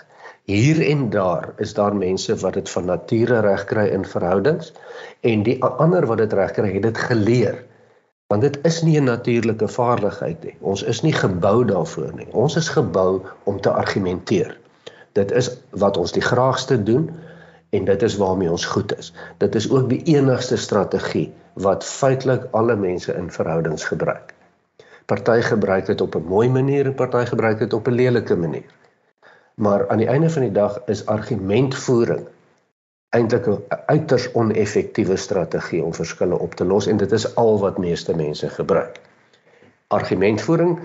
Hier 0.51 0.81
en 0.83 1.09
daar 1.09 1.53
is 1.63 1.73
daar 1.73 1.95
mense 1.95 2.35
wat 2.35 2.53
dit 2.53 2.69
van 2.69 2.85
nature 2.89 3.39
reg 3.39 3.61
kry 3.69 3.85
in 3.95 4.01
verhoudings 4.05 4.73
en 5.29 5.43
die 5.47 5.53
ander 5.63 6.03
wat 6.09 6.19
dit 6.19 6.33
reg 6.35 6.51
kry, 6.57 6.73
het 6.73 6.83
dit 6.83 6.97
geleer. 6.97 7.61
Want 8.27 8.43
dit 8.43 8.57
is 8.67 8.81
nie 8.83 8.97
'n 8.99 9.07
natuurlike 9.07 9.67
vaardigheid 9.67 10.43
nie. 10.43 10.55
Ons 10.59 10.83
is 10.83 11.01
nie 11.01 11.13
gebou 11.13 11.63
daarvoor 11.65 12.11
nie. 12.15 12.27
Ons 12.31 12.55
is 12.55 12.67
gebou 12.69 13.21
om 13.43 13.61
te 13.61 13.71
argumenteer. 13.71 14.57
Dit 15.13 15.31
is 15.31 15.49
wat 15.69 15.97
ons 15.97 16.11
die 16.11 16.25
graagste 16.31 16.83
doen 16.83 17.07
en 17.69 17.85
dit 17.85 18.03
is 18.03 18.17
waarmee 18.17 18.51
ons 18.51 18.65
goed 18.65 18.97
is. 18.97 19.13
Dit 19.37 19.55
is 19.55 19.69
ook 19.71 19.89
die 19.89 20.03
enigste 20.03 20.57
strategie 20.57 21.31
wat 21.53 21.85
feitelik 21.85 22.47
alle 22.51 22.75
mense 22.75 23.13
in 23.13 23.31
verhoudings 23.31 23.83
gebruik. 23.83 24.35
Party 25.05 25.41
gebruik 25.41 25.85
dit 25.85 26.01
op 26.01 26.15
'n 26.15 26.27
mooi 26.27 26.49
manier 26.49 26.85
en 26.85 26.95
party 26.95 27.25
gebruik 27.25 27.59
dit 27.59 27.73
op 27.73 27.87
'n 27.87 27.95
lelike 27.95 28.35
manier. 28.35 28.80
Maar 29.55 29.89
aan 29.89 29.97
die 29.97 30.07
einde 30.07 30.29
van 30.29 30.41
die 30.41 30.51
dag 30.51 30.81
is 30.85 31.05
argumentvoering 31.05 32.27
eintlik 33.11 33.47
'n 33.47 33.63
uiters 33.85 34.31
oneffektiewe 34.31 35.15
strategie 35.15 35.83
om 35.83 35.93
verskille 35.93 36.37
op 36.39 36.53
te 36.55 36.65
los 36.65 36.87
en 36.87 36.97
dit 36.97 37.11
is 37.11 37.35
al 37.35 37.59
wat 37.59 37.77
meeste 37.77 38.15
mense 38.15 38.49
gebruik. 38.49 38.99
Argumentvoering 39.87 40.79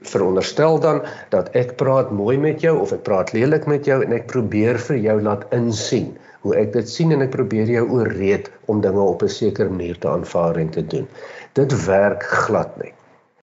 veronderstel 0.00 0.78
dan 0.80 1.02
dat 1.28 1.48
ek 1.48 1.76
praat 1.76 2.10
mooi 2.10 2.38
met 2.38 2.60
jou 2.60 2.78
of 2.80 2.92
ek 2.92 3.02
praat 3.02 3.32
lelik 3.32 3.66
met 3.66 3.84
jou 3.84 4.02
en 4.04 4.12
ek 4.12 4.26
probeer 4.26 4.78
vir 4.78 4.96
jou 4.96 5.20
laat 5.22 5.44
insien 5.50 6.16
hoe 6.44 6.56
ek 6.60 6.72
dit 6.72 6.88
sien 6.88 7.12
en 7.12 7.24
ek 7.24 7.32
probeer 7.32 7.70
jou 7.72 7.86
ooreed 7.98 8.50
om 8.70 8.80
dinge 8.80 9.00
op 9.00 9.22
'n 9.22 9.28
sekere 9.28 9.68
manier 9.68 9.98
te 9.98 10.08
aanvaar 10.08 10.56
en 10.56 10.70
te 10.70 10.86
doen. 10.86 11.08
Dit 11.52 11.84
werk 11.86 12.22
glad 12.22 12.76
nie. 12.82 12.92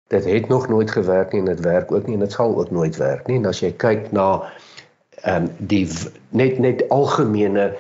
Dit 0.08 0.24
het 0.24 0.48
nog 0.48 0.68
nooit 0.68 0.90
gewerk 0.90 1.32
nie 1.32 1.40
en 1.40 1.50
dit 1.50 1.60
werk 1.60 1.92
ook 1.92 2.06
nie 2.06 2.14
en 2.16 2.24
dit 2.24 2.32
sal 2.32 2.56
ook 2.58 2.70
nooit 2.70 2.96
werk 2.96 3.26
nie. 3.26 3.36
En 3.36 3.50
as 3.50 3.60
jy 3.60 3.72
kyk 3.76 4.12
na 4.12 4.28
ehm 5.22 5.44
um, 5.44 5.50
die 5.58 5.84
net 6.30 6.58
net 6.62 6.84
algemene 6.94 7.72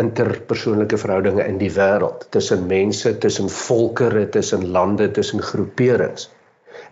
interpersoonlike 0.00 0.96
verhoudinge 0.96 1.44
in 1.44 1.58
die 1.60 1.72
wêreld 1.72 2.26
tussen 2.30 2.66
mense, 2.66 3.18
tussen 3.18 3.48
volkerre, 3.48 4.28
tussen 4.28 4.70
lande, 4.72 5.10
tussen 5.10 5.42
groeperings, 5.42 6.30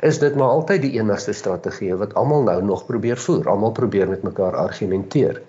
is 0.01 0.19
dit 0.19 0.35
maar 0.35 0.57
altyd 0.57 0.83
die 0.83 0.93
enigste 0.99 1.33
strategie 1.33 1.95
wat 2.01 2.15
almal 2.15 2.43
nou 2.43 2.59
nog 2.65 2.85
probeer 2.87 3.17
voer. 3.21 3.49
Almal 3.49 3.73
probeer 3.77 4.09
met 4.09 4.23
mekaar 4.23 4.57
argumenteer. 4.57 5.43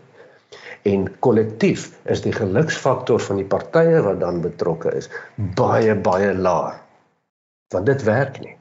En 0.87 1.07
kollektief 1.19 1.91
is 2.03 2.23
die 2.23 2.33
geluksfaktor 2.33 3.19
van 3.19 3.41
die 3.41 3.45
partye 3.45 4.01
wat 4.01 4.19
dan 4.19 4.41
betrokke 4.41 4.95
is 4.97 5.09
baie 5.35 5.95
baie 5.95 6.33
laag. 6.35 6.81
Want 7.71 7.85
dit 7.85 8.03
werk 8.03 8.39
nie. 8.39 8.55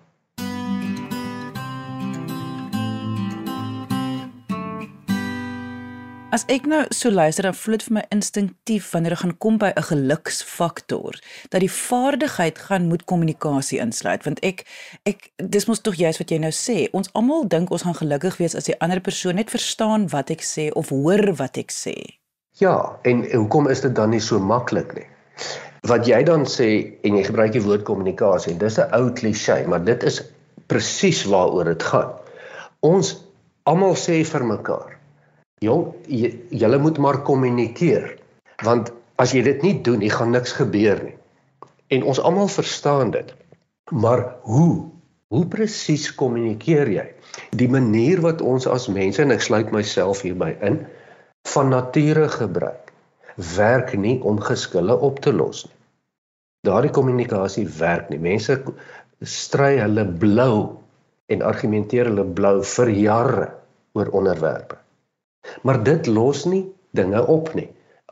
As 6.31 6.45
ek 6.47 6.63
nou 6.71 6.85
so 6.95 7.11
luister 7.11 7.43
dan 7.43 7.57
voel 7.59 7.75
dit 7.75 7.85
vir 7.89 7.95
my 7.97 8.03
instinktief 8.15 8.93
wanneer 8.95 9.17
dit 9.17 9.21
gaan 9.25 9.33
kom 9.43 9.57
by 9.59 9.71
'n 9.75 9.83
geluksfaktor 9.83 11.17
dat 11.51 11.61
die 11.61 11.71
vaardigheid 11.71 12.59
gaan 12.59 12.87
moet 12.87 13.03
kommunikasie 13.05 13.81
insluit 13.83 14.23
want 14.25 14.39
ek 14.47 14.63
ek 15.11 15.33
dis 15.37 15.67
mos 15.67 15.83
tog 15.83 15.99
juist 15.99 16.23
wat 16.23 16.31
jy 16.31 16.39
nou 16.39 16.53
sê 16.55 16.87
ons 16.93 17.11
almal 17.19 17.49
dink 17.49 17.71
ons 17.71 17.83
gaan 17.83 17.99
gelukkig 17.99 18.39
wees 18.39 18.55
as 18.55 18.71
die 18.71 18.79
ander 18.79 19.01
persoon 19.01 19.35
net 19.35 19.51
verstaan 19.51 20.07
wat 20.15 20.31
ek 20.31 20.43
sê 20.43 20.71
of 20.73 20.89
hoor 20.95 21.35
wat 21.35 21.59
ek 21.59 21.75
sê. 21.75 21.97
Ja, 22.63 22.95
en 23.03 23.27
hoekom 23.33 23.67
is 23.69 23.81
dit 23.81 23.95
dan 23.95 24.11
nie 24.11 24.23
so 24.23 24.39
maklik 24.39 24.95
nie? 24.95 25.09
Wat 25.83 26.07
jy 26.07 26.23
dan 26.23 26.47
sê 26.47 26.95
en 27.03 27.17
jy 27.17 27.25
gebruik 27.25 27.53
die 27.53 27.65
woord 27.67 27.83
kommunikasie, 27.83 28.55
dis 28.55 28.79
'n 28.79 28.87
ou 28.95 29.11
klise, 29.11 29.67
maar 29.67 29.85
dit 29.85 30.03
is 30.05 30.23
presies 30.69 31.25
waaroor 31.25 31.65
dit 31.65 31.83
gaan. 31.83 32.15
Ons 32.81 33.17
almal 33.65 33.97
sê 33.99 34.23
vir 34.25 34.45
mekaar 34.45 35.00
Jong, 35.61 35.91
julle 36.49 36.79
moet 36.81 36.99
maar 36.99 37.19
kommunikeer. 37.23 38.15
Want 38.65 38.93
as 39.21 39.35
jy 39.37 39.43
dit 39.45 39.61
nie 39.67 39.75
doen 39.85 40.01
nie, 40.01 40.09
gaan 40.13 40.33
niks 40.33 40.55
gebeur 40.57 41.03
nie. 41.05 41.17
En 41.93 42.07
ons 42.09 42.21
almal 42.25 42.49
verstaan 42.49 43.13
dit. 43.13 43.35
Maar 43.93 44.25
hoe? 44.49 44.89
Hoe 45.29 45.45
presies 45.53 46.09
kommunikeer 46.17 46.89
jy? 46.89 47.05
Die 47.61 47.69
manier 47.69 48.23
wat 48.25 48.41
ons 48.41 48.65
as 48.67 48.89
mense 48.89 49.21
en 49.21 49.37
ek 49.37 49.45
sluit 49.45 49.69
myself 49.75 50.25
hierby 50.25 50.55
in, 50.65 50.81
van 51.53 51.71
nature 51.77 52.25
gebruik, 52.33 52.91
werk 53.57 53.93
nie 54.01 54.17
om 54.25 54.41
geskille 54.41 54.97
op 54.97 55.21
te 55.21 55.33
los 55.33 55.67
nie. 55.69 55.77
Daardie 56.67 56.93
kommunikasie 56.93 57.69
werk 57.79 58.09
nie. 58.09 58.21
Mense 58.21 58.59
stry 59.21 59.75
hulle 59.81 60.09
blou 60.25 60.55
en 61.33 61.45
argumenteer 61.45 62.09
hulle 62.11 62.25
blou 62.25 62.61
vir 62.65 62.97
jare 62.97 63.51
oor 63.97 64.11
onderwerpe. 64.17 64.81
Maar 65.63 65.83
dit 65.83 66.07
los 66.07 66.45
nie 66.45 66.65
dinge 66.97 67.27
op 67.27 67.55
nie. 67.55 67.69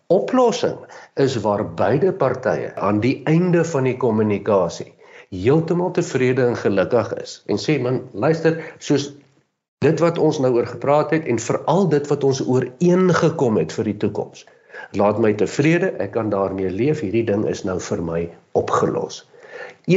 Oplossing 0.06 0.78
is 1.14 1.40
waar 1.44 1.64
beide 1.74 2.12
partye 2.12 2.74
aan 2.74 3.00
die 3.00 3.20
einde 3.24 3.64
van 3.64 3.84
die 3.84 3.96
kommunikasie 3.96 4.94
heeltemal 5.28 5.90
tevrede 5.90 6.44
en 6.46 6.56
gelukkig 6.56 7.12
is 7.22 7.32
en 7.52 7.58
sê 7.60 7.76
man 7.84 7.98
luister 8.12 8.60
soos 8.78 9.10
dit 9.84 10.00
wat 10.00 10.18
ons 10.18 10.38
nou 10.40 10.54
oor 10.56 10.68
gepraat 10.70 11.10
het 11.12 11.26
en 11.28 11.40
veral 11.46 11.88
dit 11.92 12.06
wat 12.12 12.24
ons 12.24 12.40
ooreengekom 12.44 13.58
het 13.60 13.74
vir 13.76 13.90
die 13.90 13.98
toekoms 14.04 14.46
laat 15.00 15.20
my 15.20 15.34
tevrede 15.42 15.90
ek 16.04 16.14
kan 16.16 16.32
daarmee 16.32 16.70
leef 16.72 17.04
hierdie 17.04 17.26
ding 17.28 17.44
is 17.50 17.60
nou 17.68 17.76
vir 17.88 18.04
my 18.06 18.22
opgelos 18.60 19.20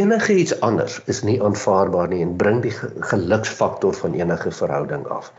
enige 0.02 0.36
iets 0.44 0.58
anders 0.68 1.00
is 1.14 1.24
nie 1.24 1.38
aanvaarbaar 1.40 2.12
nie 2.12 2.20
en 2.26 2.36
bring 2.44 2.60
die 2.68 2.76
geluksfaktor 3.14 3.96
van 4.04 4.20
enige 4.20 4.52
verhouding 4.60 5.08
af 5.20 5.32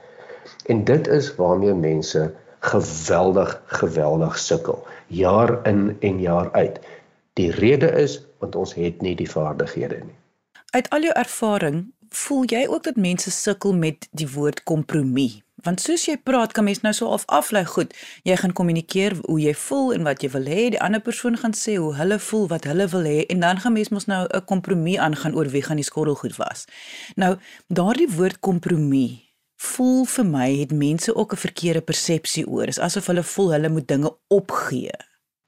En 0.67 0.85
dit 0.85 1.09
is 1.09 1.35
waarmee 1.35 1.75
mense 1.75 2.33
geweldig 2.59 3.63
geweldig 3.67 4.39
sukkel 4.39 4.87
jaar 5.07 5.67
in 5.67 5.97
en 6.01 6.21
jaar 6.21 6.53
uit. 6.53 6.81
Die 7.33 7.51
rede 7.51 7.91
is 7.91 8.21
want 8.39 8.57
ons 8.57 8.75
het 8.75 9.01
nie 9.01 9.15
die 9.17 9.31
vaardighede 9.31 10.01
nie. 10.05 10.17
Uit 10.71 10.91
al 10.91 11.07
jou 11.07 11.15
ervaring, 11.15 11.93
voel 12.09 12.45
jy 12.51 12.67
ook 12.69 12.83
dat 12.83 12.97
mense 12.97 13.31
sukkel 13.31 13.75
met 13.75 14.09
die 14.11 14.29
woord 14.31 14.63
kompromie? 14.63 15.43
Want 15.63 15.81
soos 15.81 16.09
jy 16.09 16.17
praat, 16.19 16.53
kan 16.53 16.65
mens 16.67 16.81
nou 16.83 16.91
so 16.95 17.13
af 17.15 17.23
aflei 17.31 17.63
goed. 17.65 17.95
Jy 18.27 18.37
gaan 18.41 18.53
kommunikeer 18.53 19.15
hoe 19.29 19.39
jy 19.41 19.55
voel 19.55 19.93
en 19.95 20.03
wat 20.09 20.25
jy 20.25 20.31
wil 20.35 20.49
hê, 20.51 20.65
die 20.75 20.81
ander 20.83 21.01
persoon 21.01 21.39
gaan 21.39 21.55
sê 21.55 21.77
hoe 21.79 21.93
hulle 21.95 22.19
voel, 22.19 22.49
wat 22.51 22.67
hulle 22.67 22.89
wil 22.91 23.07
hê 23.07 23.21
en 23.31 23.45
dan 23.47 23.63
gaan 23.63 23.77
mens 23.77 23.93
mos 23.95 24.09
nou 24.11 24.27
'n 24.27 24.45
kompromie 24.45 24.99
aangaan 25.01 25.35
oor 25.39 25.49
wie 25.55 25.63
gaan 25.63 25.79
die 25.79 25.87
skottelgoed 25.87 26.37
was. 26.37 26.67
Nou, 27.15 27.37
daardie 27.69 28.11
woord 28.11 28.41
kompromie 28.41 29.32
voel 29.63 30.05
vir 30.05 30.27
my 30.27 30.49
het 30.59 30.73
mense 30.73 31.15
ook 31.15 31.33
'n 31.33 31.45
verkeerde 31.47 31.81
persepsie 31.81 32.47
oor. 32.49 32.67
Is 32.69 32.79
asof 32.79 33.07
hulle 33.07 33.23
voel 33.23 33.53
hulle 33.53 33.69
moet 33.69 33.89
dinge 33.89 34.17
opgee. 34.29 34.97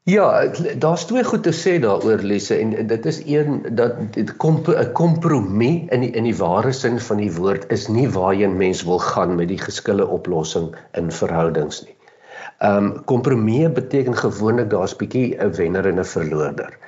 Ja, 0.05 0.53
daar's 0.79 1.05
twee 1.05 1.25
goed 1.25 1.43
te 1.43 1.53
sê 1.53 1.79
daaroor 1.81 2.21
Lise 2.29 2.55
en 2.55 2.87
dit 2.87 3.07
is 3.07 3.23
een 3.25 3.63
dat 3.79 4.13
dit 4.13 4.37
kom 4.37 4.61
'n 4.67 4.93
kompromie 4.93 5.87
in 5.89 6.01
die 6.01 6.11
in 6.11 6.25
die 6.29 6.37
ware 6.37 6.73
sin 6.73 7.01
van 7.01 7.17
die 7.17 7.33
woord 7.33 7.65
is 7.73 7.89
nie 7.89 8.09
waarheen 8.09 8.57
mens 8.57 8.83
wil 8.83 8.99
gaan 8.99 9.35
met 9.35 9.49
die 9.49 9.59
geskille 9.59 10.07
oplossing 10.07 10.77
in 10.93 11.11
verhoudings 11.11 11.85
nie. 11.85 11.97
Ehm 12.59 12.85
um, 12.85 13.05
kompromie 13.05 13.69
beteken 13.69 14.17
gewoonlik 14.17 14.71
daar's 14.71 14.97
bietjie 14.97 15.37
'n 15.41 15.55
wenner 15.57 15.87
en 15.87 15.99
'n 16.01 16.05
verloorder. 16.05 16.79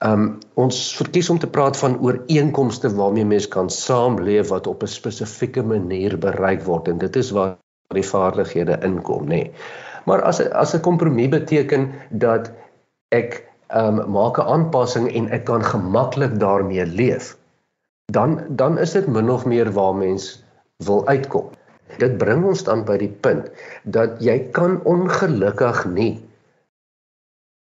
Ehm 0.00 0.20
um, 0.20 0.28
ons 0.56 0.76
verkies 0.96 1.28
om 1.30 1.38
te 1.38 1.48
praat 1.50 1.76
van 1.76 1.98
ooreenkomste 2.00 2.88
waarmee 2.96 3.24
mens 3.24 3.48
kan 3.52 3.70
saamleef 3.70 4.48
wat 4.48 4.66
op 4.66 4.82
'n 4.82 4.88
spesifieke 4.88 5.62
manier 5.62 6.18
bereik 6.18 6.62
word 6.64 6.88
en 6.88 6.98
dit 6.98 7.16
is 7.16 7.30
waar 7.30 7.58
die 7.94 8.06
vaardighede 8.06 8.78
inkom, 8.86 9.24
nê. 9.24 9.28
Nee. 9.28 9.52
Maar 10.06 10.22
as 10.22 10.40
as 10.40 10.74
'n 10.74 10.80
kompromie 10.80 11.28
beteken 11.28 11.92
dat 12.10 12.50
ek 13.08 13.44
ehm 13.68 13.98
um, 13.98 14.10
maak 14.10 14.38
'n 14.38 14.48
aanpassing 14.54 15.12
en 15.12 15.28
ek 15.28 15.44
kan 15.44 15.64
gemaklik 15.64 16.40
daarmee 16.40 16.86
leef, 16.86 17.36
dan 18.12 18.40
dan 18.48 18.78
is 18.78 18.92
dit 18.92 19.06
min 19.06 19.30
of 19.30 19.44
meer 19.44 19.72
waar 19.72 19.94
mens 19.94 20.42
wil 20.76 21.06
uitkom. 21.06 21.50
Dit 21.98 22.18
bring 22.18 22.44
ons 22.44 22.64
dan 22.64 22.84
by 22.84 22.96
die 22.96 23.12
punt 23.20 23.50
dat 23.84 24.10
jy 24.18 24.38
kan 24.50 24.80
ongelukkig 24.84 25.84
nie 25.84 26.29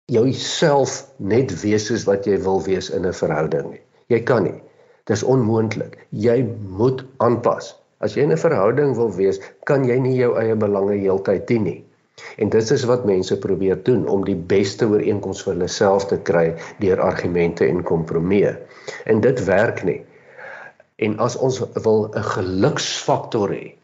jouself 0.09 1.03
net 1.17 1.53
wees 1.61 1.85
soos 1.89 2.05
wat 2.09 2.25
jy 2.27 2.39
wil 2.45 2.63
wees 2.65 2.89
in 2.89 3.05
'n 3.05 3.13
verhouding 3.13 3.71
nie. 3.71 3.83
Jy 4.09 4.19
kan 4.25 4.43
nie. 4.43 4.61
Dis 5.05 5.23
onmoontlik. 5.23 5.97
Jy 6.09 6.45
moet 6.77 7.05
aanpas. 7.17 7.75
As 7.99 8.15
jy 8.15 8.23
in 8.23 8.31
'n 8.31 8.37
verhouding 8.37 8.95
wil 8.95 9.11
wees, 9.11 9.39
kan 9.65 9.85
jy 9.85 9.99
nie 9.99 10.15
jou 10.15 10.35
eie 10.37 10.55
belange 10.55 10.97
heeltyd 10.97 11.47
dien 11.47 11.63
nie. 11.63 11.85
En 12.37 12.49
dit 12.49 12.71
is 12.71 12.83
wat 12.83 13.05
mense 13.05 13.39
probeer 13.39 13.83
doen 13.83 14.07
om 14.07 14.25
die 14.25 14.35
beste 14.35 14.85
ooreenkoms 14.85 15.43
vir 15.43 15.53
hulle 15.53 15.67
self 15.67 16.05
te 16.05 16.17
kry 16.17 16.55
deur 16.79 17.01
argumente 17.01 17.67
en 17.67 17.83
kompromieë. 17.83 18.57
En 19.05 19.21
dit 19.21 19.43
werk 19.45 19.83
nie. 19.83 20.01
En 20.97 21.17
as 21.19 21.35
ons 21.35 21.61
wil 21.83 22.09
'n 22.13 22.23
geluksfaktor 22.23 23.49
hê, 23.49 23.75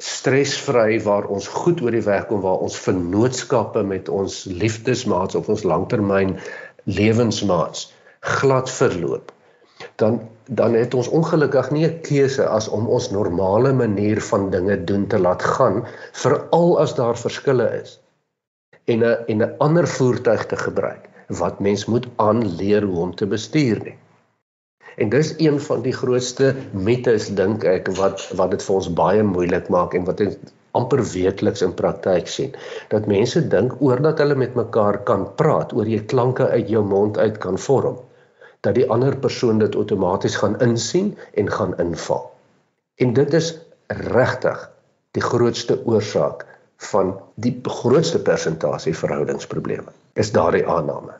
stresvry 0.00 1.00
waar 1.04 1.28
ons 1.28 1.48
goed 1.62 1.82
oor 1.84 1.94
die 1.96 2.04
weg 2.06 2.26
kom 2.30 2.40
waar 2.44 2.62
ons 2.66 2.78
vennootskappe 2.86 3.82
met 3.92 4.08
ons 4.08 4.44
liefdesmaats 4.62 5.36
of 5.40 5.48
ons 5.52 5.64
langtermyn 5.72 6.36
lewensmaats 6.88 7.88
glad 8.40 8.70
verloop 8.80 9.32
dan 10.02 10.20
dan 10.60 10.74
het 10.74 10.94
ons 10.98 11.08
ongelukkig 11.20 11.70
nie 11.70 11.84
'n 11.86 12.00
keuse 12.06 12.46
as 12.46 12.68
om 12.68 12.88
ons 12.88 13.10
normale 13.10 13.72
manier 13.72 14.20
van 14.30 14.50
dinge 14.50 14.76
doen 14.84 15.06
te 15.06 15.18
laat 15.18 15.42
gaan 15.42 15.84
veral 16.12 16.78
as 16.84 16.94
daar 16.94 17.18
verskille 17.26 17.68
is 17.82 18.00
en 18.84 19.04
'n 19.04 19.16
en 19.28 19.42
'n 19.42 19.54
ander 19.58 19.88
voertuig 19.88 20.46
te 20.46 20.56
gebruik 20.56 21.08
wat 21.30 21.60
mens 21.60 21.84
moet 21.86 22.06
aanleer 22.16 22.82
hoe 22.82 22.98
om 22.98 23.14
te 23.14 23.26
bestuur 23.26 23.80
nie. 23.84 23.96
En 25.00 25.08
dis 25.12 25.32
een 25.40 25.60
van 25.64 25.82
die 25.82 25.94
grootste 25.96 26.52
mites 26.76 27.30
dink 27.36 27.64
ek 27.64 27.88
wat 27.96 28.26
wat 28.36 28.52
dit 28.56 28.64
vir 28.66 28.74
ons 28.80 28.90
baie 29.02 29.22
moeilik 29.24 29.70
maak 29.72 29.96
en 29.96 30.04
wat 30.08 30.20
ons 30.26 30.36
amper 30.76 31.00
weekliks 31.12 31.64
in 31.66 31.72
praktyk 31.78 32.28
sien 32.30 32.52
dat 32.92 33.08
mense 33.10 33.40
dink 33.54 33.80
oordat 33.82 34.20
hulle 34.22 34.36
met 34.38 34.54
mekaar 34.58 35.00
kan 35.08 35.24
praat 35.40 35.72
oor 35.74 35.88
jy 35.88 36.04
klanke 36.12 36.46
uit 36.52 36.68
jou 36.70 36.84
mond 36.86 37.18
uit 37.18 37.40
kan 37.42 37.58
vorm 37.58 37.98
dat 38.60 38.76
die 38.76 38.86
ander 38.92 39.16
persoon 39.16 39.60
dit 39.60 39.76
outomaties 39.76 40.36
gaan 40.36 40.58
insien 40.60 41.14
en 41.40 41.48
gaan 41.50 41.78
inval. 41.80 42.28
En 43.00 43.12
dit 43.16 43.34
is 43.34 43.54
regtig 43.88 44.66
die 45.16 45.24
grootste 45.24 45.78
oorsaak 45.88 46.44
van 46.90 47.14
die 47.40 47.54
grootste 47.64 48.20
persentasie 48.20 48.94
verhoudingsprobleme. 48.96 49.92
Is 50.14 50.32
daardie 50.32 50.66
aanname. 50.68 51.16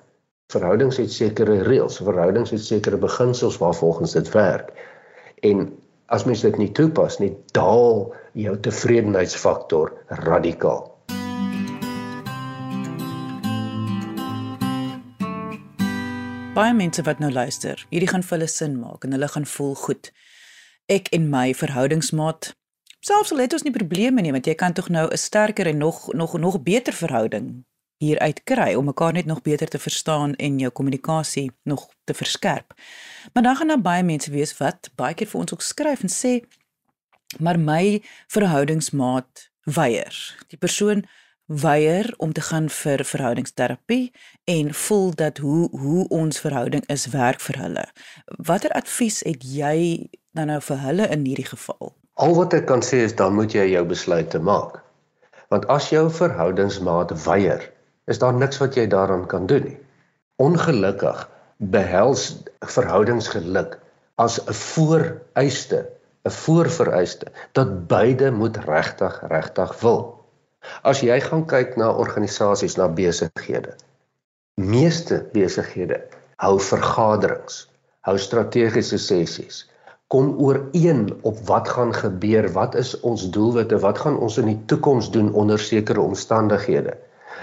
Verhoudings 0.50 0.96
het 0.98 1.12
sekere 1.14 1.60
reëls, 1.62 2.00
verhoudings 2.02 2.50
het 2.50 2.62
sekere 2.64 2.98
beginsels 2.98 3.58
waarvolgens 3.62 4.12
dit 4.18 4.30
werk. 4.34 4.72
En 5.46 5.68
as 6.10 6.24
mens 6.26 6.42
dit 6.42 6.56
nie 6.58 6.72
toepas 6.74 7.20
nie, 7.22 7.36
daal 7.54 8.08
jou 8.34 8.56
tevredenheidsfaktor 8.60 9.92
radikaal. 10.26 10.88
baie 16.60 16.74
mense 16.74 17.00
wat 17.06 17.20
nou 17.22 17.30
luister, 17.32 17.78
hierdie 17.88 18.08
gaan 18.10 18.24
vir 18.26 18.34
hulle 18.36 18.48
sin 18.50 18.74
maak 18.82 19.04
en 19.06 19.14
hulle 19.14 19.28
gaan 19.32 19.46
voel 19.48 19.70
goed. 19.80 20.10
Ek 20.92 21.06
en 21.16 21.30
my 21.32 21.54
verhoudingsmaat 21.56 22.50
selfs 23.00 23.30
al 23.32 23.40
het 23.46 23.54
ons 23.56 23.62
nie 23.64 23.72
probleme 23.72 24.20
nie, 24.20 24.34
want 24.34 24.50
jy 24.50 24.58
kan 24.58 24.74
tog 24.76 24.90
nou 24.92 25.06
'n 25.08 25.16
sterker 25.16 25.66
en 25.66 25.78
nog 25.78 26.12
nog 26.12 26.36
nog 26.38 26.62
beter 26.62 26.92
verhouding 26.92 27.64
hieruit 28.00 28.40
kry 28.48 28.74
om 28.74 28.88
mekaar 28.88 29.12
net 29.12 29.28
nog 29.28 29.42
beter 29.44 29.68
te 29.68 29.78
verstaan 29.78 30.34
en 30.40 30.58
jou 30.58 30.70
kommunikasie 30.72 31.50
nog 31.68 31.88
te 32.04 32.14
verskerp. 32.14 32.72
Maar 33.32 33.42
dan 33.42 33.56
gaan 33.56 33.68
daar 33.74 33.84
baie 33.84 34.02
mense 34.02 34.30
wees 34.30 34.56
wat 34.58 34.90
baie 34.96 35.14
keer 35.14 35.28
vir 35.28 35.40
ons 35.40 35.52
ook 35.52 35.62
skryf 35.62 36.02
en 36.06 36.12
sê 36.12 36.40
maar 37.38 37.60
my 37.60 38.02
verhoudingsmaat 38.32 39.50
weier. 39.64 40.16
Die 40.48 40.58
persoon 40.58 41.04
weier 41.50 42.14
om 42.16 42.32
te 42.32 42.40
gaan 42.40 42.68
vir 42.70 43.04
verhoudingsterapie 43.04 44.12
en 44.44 44.74
voel 44.74 45.14
dat 45.14 45.38
hoe 45.38 45.68
hoe 45.70 46.08
ons 46.08 46.40
verhouding 46.40 46.86
is 46.86 47.06
werk 47.10 47.40
vir 47.40 47.58
hulle. 47.58 47.84
Watter 48.38 48.72
advies 48.78 49.20
het 49.26 49.42
jy 49.44 50.10
dan 50.32 50.46
nou 50.46 50.60
vir 50.62 50.78
hulle 50.86 51.08
in 51.10 51.26
hierdie 51.26 51.48
geval? 51.50 51.92
Al 52.14 52.34
wat 52.38 52.54
ek 52.54 52.66
kan 52.70 52.84
sê 52.86 53.02
is 53.06 53.16
dan 53.18 53.34
moet 53.34 53.54
jy 53.54 53.66
jou 53.72 53.84
besluit 53.86 54.30
te 54.30 54.38
maak. 54.38 54.78
Want 55.50 55.66
as 55.66 55.90
jou 55.90 56.06
verhoudingsmaat 56.14 57.16
weier, 57.26 57.66
is 58.06 58.18
daar 58.18 58.34
niks 58.34 58.58
wat 58.58 58.74
jy 58.74 58.86
daaraan 58.86 59.26
kan 59.26 59.46
doen 59.46 59.64
nie. 59.64 59.78
Ongelukkig 60.40 61.28
behels 61.56 62.42
verhoudingsgeluk 62.64 63.78
as 64.16 64.40
'n 64.40 64.52
vooreiste, 64.52 65.88
'n 66.24 66.30
voorvereiste 66.30 67.26
dat 67.52 67.86
beide 67.86 68.30
moet 68.30 68.56
regtig 68.56 69.20
regtig 69.28 69.80
wil. 69.80 70.24
As 70.82 71.00
jy 71.00 71.20
gaan 71.20 71.46
kyk 71.46 71.76
na 71.76 71.92
organisasies, 71.92 72.76
na 72.76 72.88
besighede. 72.88 73.74
Meeste 74.54 75.24
besighede 75.32 76.04
hou 76.36 76.58
vergaderings, 76.60 77.68
hou 78.00 78.16
strategiese 78.18 78.98
sessies, 78.98 79.70
kom 80.08 80.32
ooreen 80.42 81.04
op 81.22 81.38
wat 81.46 81.68
gaan 81.68 81.92
gebeur, 81.94 82.48
wat 82.52 82.74
is 82.74 83.00
ons 83.00 83.28
doelwitte, 83.30 83.78
wat 83.78 83.98
gaan 83.98 84.18
ons 84.18 84.38
in 84.38 84.46
die 84.46 84.58
toekoms 84.66 85.10
doen 85.10 85.32
onder 85.32 85.58
sekere 85.58 86.00
omstandighede. 86.00 86.96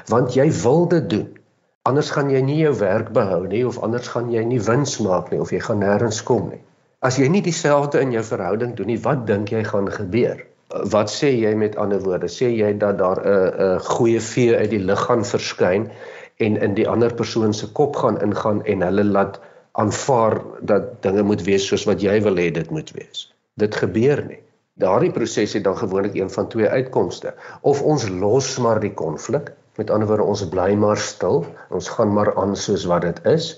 Want 0.05 0.33
jy 0.33 0.51
wil 0.63 0.87
dit 0.87 1.09
doen. 1.09 1.37
Anders 1.81 2.09
gaan 2.11 2.29
jy 2.29 2.41
nie 2.41 2.59
jou 2.61 2.73
werk 2.77 3.13
behou 3.15 3.47
nie 3.47 3.63
of 3.67 3.79
anders 3.79 4.07
gaan 4.07 4.31
jy 4.31 4.43
nie 4.43 4.61
wins 4.61 4.99
maak 4.99 5.31
nie 5.31 5.39
of 5.41 5.51
jy 5.51 5.59
gaan 5.59 5.79
nêrens 5.79 6.23
kom 6.23 6.49
nie. 6.49 6.61
As 6.99 7.17
jy 7.17 7.27
nie 7.29 7.41
dieselfde 7.41 7.99
in 8.01 8.11
jou 8.11 8.23
verhouding 8.23 8.75
doen 8.75 8.87
nie, 8.87 9.01
wat 9.01 9.27
dink 9.27 9.49
jy 9.49 9.63
gaan 9.63 9.91
gebeur? 9.91 10.47
wat 10.91 11.11
sê 11.11 11.29
jy 11.31 11.53
met 11.55 11.77
ander 11.79 12.01
woorde? 12.03 12.27
Sê 12.27 12.49
jy 12.51 12.73
dat 12.77 12.97
daar 12.99 13.19
'n 13.23 13.77
'n 13.77 13.79
goeie 13.79 14.19
vee 14.19 14.55
uit 14.55 14.69
die 14.69 14.83
lug 14.83 14.99
gaan 14.99 15.23
verskyn 15.25 15.91
en 16.37 16.57
in 16.57 16.73
die 16.73 16.87
ander 16.87 17.13
persoon 17.13 17.53
se 17.53 17.71
kop 17.71 17.95
gaan 17.95 18.21
ingaan 18.21 18.63
en 18.65 18.81
hulle 18.81 19.03
laat 19.03 19.39
aanvaar 19.71 20.41
dat 20.61 21.01
dinge 21.01 21.23
moet 21.23 21.41
wees 21.41 21.67
soos 21.67 21.85
wat 21.85 22.01
jy 22.01 22.21
wil 22.21 22.35
hê 22.35 22.51
dit 22.51 22.69
moet 22.69 22.91
wees. 22.91 23.33
Dit 23.55 23.75
gebeur 23.75 24.25
nie. 24.25 24.39
Daardie 24.73 25.11
proses 25.11 25.53
het 25.53 25.63
dan 25.63 25.77
gewoonlik 25.77 26.15
een 26.15 26.29
van 26.29 26.47
twee 26.47 26.67
uitkomste. 26.67 27.33
Of 27.61 27.81
ons 27.81 28.09
los 28.09 28.57
maar 28.57 28.79
die 28.79 28.93
konflik, 28.93 29.53
met 29.77 29.89
ander 29.89 30.07
woorde 30.07 30.23
ons 30.23 30.47
bly 30.49 30.73
maar 30.75 30.97
stil, 30.97 31.45
ons 31.69 31.89
gaan 31.89 32.13
maar 32.13 32.35
aan 32.35 32.55
soos 32.55 32.85
wat 32.85 33.01
dit 33.01 33.25
is 33.25 33.53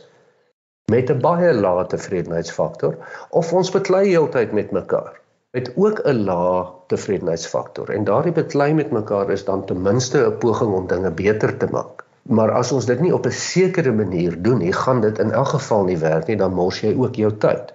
met 0.91 1.09
'n 1.09 1.21
baie 1.21 1.53
lae 1.53 1.85
tevredenheidsfaktor, 1.85 2.97
of 3.29 3.53
ons 3.53 3.71
beklei 3.71 4.07
heeltyd 4.09 4.51
met 4.51 4.71
mekaar 4.71 5.19
het 5.57 5.71
ook 5.75 5.99
'n 6.05 6.23
lae 6.25 6.65
tevredenheidsfaktor 6.87 7.89
en 7.89 8.03
daardie 8.03 8.31
beklei 8.31 8.73
met 8.73 8.91
mekaar 8.91 9.31
is 9.31 9.45
dan 9.45 9.65
ten 9.65 9.81
minste 9.81 10.17
'n 10.25 10.37
poging 10.37 10.73
om 10.73 10.87
dinge 10.87 11.11
beter 11.11 11.57
te 11.57 11.67
maak. 11.71 12.05
Maar 12.21 12.51
as 12.51 12.71
ons 12.71 12.85
dit 12.85 12.99
nie 12.99 13.13
op 13.13 13.25
'n 13.25 13.31
sekere 13.31 13.91
manier 13.91 14.41
doen 14.41 14.57
nie, 14.57 14.73
gaan 14.73 15.01
dit 15.01 15.19
in 15.19 15.31
elk 15.31 15.47
geval 15.47 15.83
nie 15.83 15.97
werk 15.97 16.27
nie, 16.27 16.37
dan 16.37 16.53
mors 16.53 16.79
jy 16.81 16.95
ook 16.97 17.15
jou 17.15 17.37
tyd. 17.37 17.73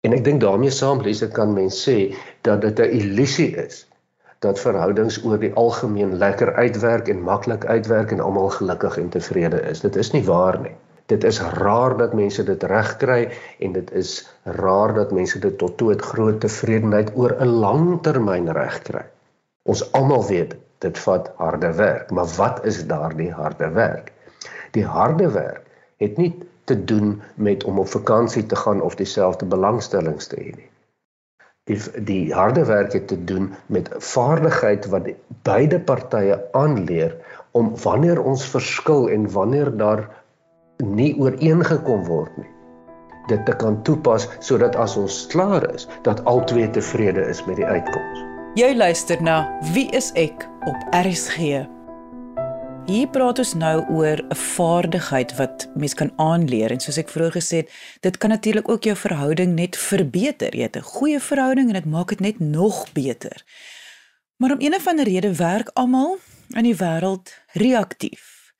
En 0.00 0.12
ek 0.12 0.24
dink 0.24 0.40
daarmee 0.40 0.70
saam 0.70 1.00
lees 1.00 1.22
ek 1.22 1.32
kan 1.32 1.52
mens 1.52 1.88
sê 1.88 2.14
dat 2.40 2.60
dit 2.60 2.78
'n 2.78 2.90
illusie 2.90 3.56
is 3.56 3.86
dat 4.44 4.60
verhoudings 4.60 5.16
oor 5.24 5.38
die 5.40 5.52
algemeen 5.60 6.16
lekker 6.20 6.52
uitwerk 6.54 7.08
en 7.12 7.22
maklik 7.26 7.64
uitwerk 7.64 8.12
en 8.14 8.20
almal 8.20 8.50
gelukkig 8.56 8.98
en 9.00 9.08
tevrede 9.14 9.60
is. 9.70 9.80
Dit 9.84 9.96
is 10.02 10.12
nie 10.12 10.24
waar 10.28 10.58
nie. 10.60 10.74
Dit 11.12 11.24
is 11.28 11.40
raar 11.58 11.96
dat 12.00 12.14
mense 12.16 12.44
dit 12.48 12.62
regkry 12.72 13.18
en 13.66 13.72
dit 13.76 13.90
is 14.02 14.12
raar 14.58 14.94
dat 14.96 15.12
mense 15.12 15.40
dit 15.40 15.58
tot 15.60 15.76
toe 15.80 15.90
het 15.92 16.04
groot 16.12 16.40
tevredenheid 16.44 17.12
oor 17.14 17.36
'n 17.40 17.58
lang 17.64 17.86
termyn 18.02 18.52
regkry. 18.52 19.04
Ons 19.62 19.84
almal 19.92 20.26
weet 20.28 20.56
dit 20.84 20.98
vat 20.98 21.32
harde 21.36 21.72
werk, 21.72 22.10
maar 22.10 22.28
wat 22.36 22.64
is 22.64 22.86
daardie 22.86 23.32
harde 23.32 23.70
werk? 23.70 24.12
Die 24.72 24.84
harde 24.84 25.30
werk 25.30 25.64
het 25.96 26.16
nie 26.16 26.32
te 26.64 26.84
doen 26.84 27.22
met 27.34 27.64
om 27.64 27.78
op 27.78 27.88
vakansie 27.88 28.46
te 28.46 28.56
gaan 28.56 28.80
of 28.80 28.94
dieselfde 28.94 29.44
belangstellings 29.44 30.26
te 30.26 30.36
hê 30.36 30.52
nie 30.56 30.70
die 31.70 31.78
die 32.04 32.32
harde 32.34 32.64
werk 32.68 32.92
het 32.92 33.08
te 33.08 33.24
doen 33.24 33.52
met 33.66 33.88
vaardigheid 33.98 34.88
wat 34.92 35.08
beide 35.42 35.80
partye 35.80 36.40
aanleer 36.52 37.16
om 37.52 37.72
wanneer 37.82 38.20
ons 38.22 38.44
verskil 38.56 39.08
en 39.08 39.30
wanneer 39.32 39.76
daar 39.76 40.08
nie 40.84 41.14
ooreengekom 41.20 42.04
word 42.10 42.36
nie 42.36 42.50
dit 43.28 43.46
te 43.46 43.56
kan 43.56 43.82
toepas 43.82 44.28
sodat 44.44 44.76
as 44.76 44.96
ons 45.00 45.24
klaar 45.32 45.64
is 45.72 45.88
dat 46.04 46.20
albei 46.28 46.68
tevrede 46.70 47.24
is 47.32 47.44
met 47.48 47.56
die 47.60 47.66
uitkoms. 47.66 48.24
Jy 48.60 48.74
luister 48.76 49.22
na 49.22 49.44
Wie 49.72 49.88
is 49.96 50.12
ek 50.20 50.46
op 50.68 50.76
RSG. 50.94 51.64
Hier 52.84 53.06
praat 53.08 53.38
ons 53.40 53.54
nou 53.56 53.78
oor 53.96 54.20
'n 54.20 54.36
vaardigheid 54.36 55.30
wat 55.36 55.68
mens 55.74 55.94
kan 55.94 56.12
aanleer 56.20 56.70
en 56.70 56.80
soos 56.80 56.98
ek 57.00 57.08
vroeër 57.08 57.32
gesê 57.32 57.56
het, 57.62 57.70
dit 58.00 58.18
kan 58.18 58.30
natuurlik 58.30 58.68
ook 58.68 58.84
jou 58.84 58.96
verhouding 58.96 59.54
net 59.54 59.76
verbeter. 59.76 60.56
Jy 60.56 60.62
het 60.62 60.76
'n 60.76 60.82
goeie 60.82 61.20
verhouding 61.20 61.68
en 61.68 61.74
dit 61.74 61.84
maak 61.84 62.08
dit 62.08 62.20
net 62.20 62.38
nog 62.38 62.92
beter. 62.92 63.44
Maar 64.36 64.52
om 64.52 64.60
een 64.60 64.74
of 64.74 64.86
ander 64.86 65.04
rede 65.04 65.34
werk 65.34 65.70
almal 65.74 66.18
in 66.50 66.62
die 66.62 66.76
wêreld 66.76 67.32
reaktief. 67.52 68.52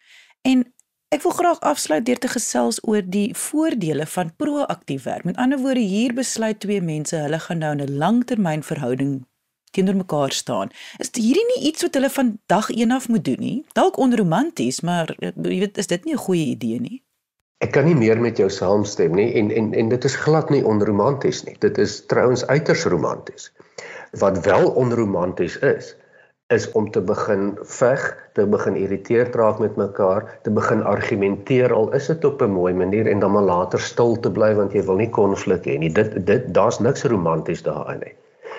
En 0.43 0.73
ek 1.09 1.23
wil 1.23 1.33
graag 1.33 1.61
afsluit 1.61 2.07
deur 2.07 2.19
te 2.19 2.29
gesels 2.29 2.81
oor 2.89 3.03
die 3.05 3.35
voordele 3.37 4.07
van 4.07 4.37
proaktief 4.37 5.03
werk. 5.03 5.25
Met 5.25 5.37
ander 5.37 5.59
woorde, 5.59 5.81
hier 5.81 6.15
besluit 6.15 6.61
twee 6.61 6.81
mense 6.81 7.17
hulle 7.17 7.39
gaan 7.39 7.59
nou 7.59 7.75
'n 7.77 7.97
langtermynverhouding 7.97 9.27
teenoor 9.75 9.99
mekaar 9.99 10.33
staan. 10.33 10.71
Is 11.03 11.11
hierdie 11.13 11.47
nie 11.53 11.63
iets 11.71 11.87
wat 11.87 11.99
hulle 11.99 12.11
van 12.17 12.37
dag 12.53 12.71
1 12.75 12.95
af 12.95 13.09
moet 13.13 13.25
doen 13.25 13.43
nie? 13.43 13.57
Dalk 13.79 13.99
onromanties, 13.99 14.81
maar 14.87 15.11
eh, 15.19 15.35
jy 15.35 15.59
weet, 15.67 15.83
is 15.83 15.91
dit 15.91 16.05
nie 16.05 16.15
'n 16.15 16.25
goeie 16.27 16.47
idee 16.55 16.81
nie? 16.81 17.03
Ek 17.65 17.73
kan 17.73 17.87
nie 17.89 17.97
meer 17.97 18.21
met 18.21 18.41
jou 18.41 18.51
saamstem 18.51 19.15
nie 19.17 19.31
en 19.41 19.51
en 19.51 19.73
en 19.81 19.89
dit 19.89 20.05
is 20.05 20.17
glad 20.23 20.51
nie 20.51 20.65
onromanties 20.65 21.45
nie. 21.45 21.57
Dit 21.65 21.79
is 21.79 22.07
trouens 22.13 22.47
uiters 22.47 22.85
romanties. 22.95 23.53
Wat 24.23 24.41
wel 24.47 24.71
onromanties 24.83 25.57
is, 25.59 25.95
is 26.53 26.67
om 26.73 26.91
te 26.91 27.01
begin 27.01 27.55
veg, 27.79 28.03
te 28.37 28.45
begin 28.47 28.77
irriteerd 28.77 29.35
raak 29.35 29.63
met 29.65 29.79
mekaar, 29.81 30.27
te 30.43 30.51
begin 30.51 30.83
argumenteer 30.83 31.73
al 31.73 31.89
is 31.97 32.11
dit 32.13 32.25
op 32.25 32.43
'n 32.43 32.51
mooi 32.59 32.75
manier 32.75 33.07
en 33.07 33.19
dan 33.19 33.33
maar 33.33 33.49
later 33.49 33.81
stil 33.81 34.21
te 34.21 34.31
bly 34.31 34.55
want 34.55 34.73
jy 34.73 34.83
wil 34.83 35.01
nie 35.01 35.11
konflik 35.11 35.65
hê 35.65 35.79
nie. 35.79 35.93
Dit 35.93 36.27
dit 36.27 36.55
daar's 36.55 36.79
niks 36.79 37.05
romanties 37.05 37.63
daarin 37.63 38.05
nie. 38.05 38.15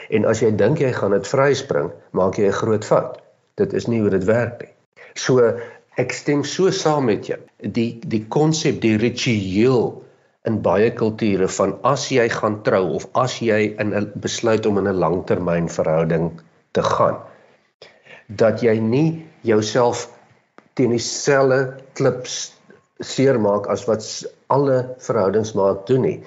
En 0.09 0.25
as 0.25 0.41
jy 0.41 0.51
dink 0.51 0.79
jy 0.79 0.91
gaan 0.93 1.11
dit 1.11 1.27
vryspring, 1.27 1.91
maak 2.11 2.37
jy 2.37 2.47
'n 2.47 2.59
groot 2.61 2.85
fout. 2.85 3.21
Dit 3.57 3.73
is 3.73 3.87
nie 3.87 4.01
hoe 4.01 4.09
dit 4.09 4.23
werk 4.23 4.61
nie. 4.61 4.73
So 5.15 5.59
ek 5.97 6.11
stem 6.11 6.43
so 6.43 6.71
saam 6.71 7.05
met 7.05 7.27
jou. 7.27 7.39
Die 7.59 7.99
die 8.05 8.25
konsep, 8.27 8.81
die 8.81 8.97
ritueel 8.97 10.03
in 10.45 10.61
baie 10.61 10.91
kulture 10.91 11.47
van 11.47 11.79
as 11.83 12.09
jy 12.13 12.27
gaan 12.29 12.59
trou 12.63 12.95
of 12.95 13.07
as 13.13 13.39
jy 13.41 13.75
in 13.79 13.93
'n 13.93 14.11
besluit 14.15 14.65
om 14.65 14.77
in 14.77 14.87
'n 14.87 14.99
langtermynverhouding 14.99 16.41
te 16.71 16.83
gaan, 16.83 17.17
dat 18.27 18.61
jy 18.61 18.79
nie 18.79 19.25
jouself 19.41 20.09
teen 20.73 20.91
dieselfde 20.91 21.77
klips 21.93 22.53
seermaak 22.99 23.67
as 23.67 23.85
wat 23.85 24.03
alle 24.47 24.95
verhoudingsmaat 24.99 25.87
doen 25.87 26.01
nie. 26.01 26.23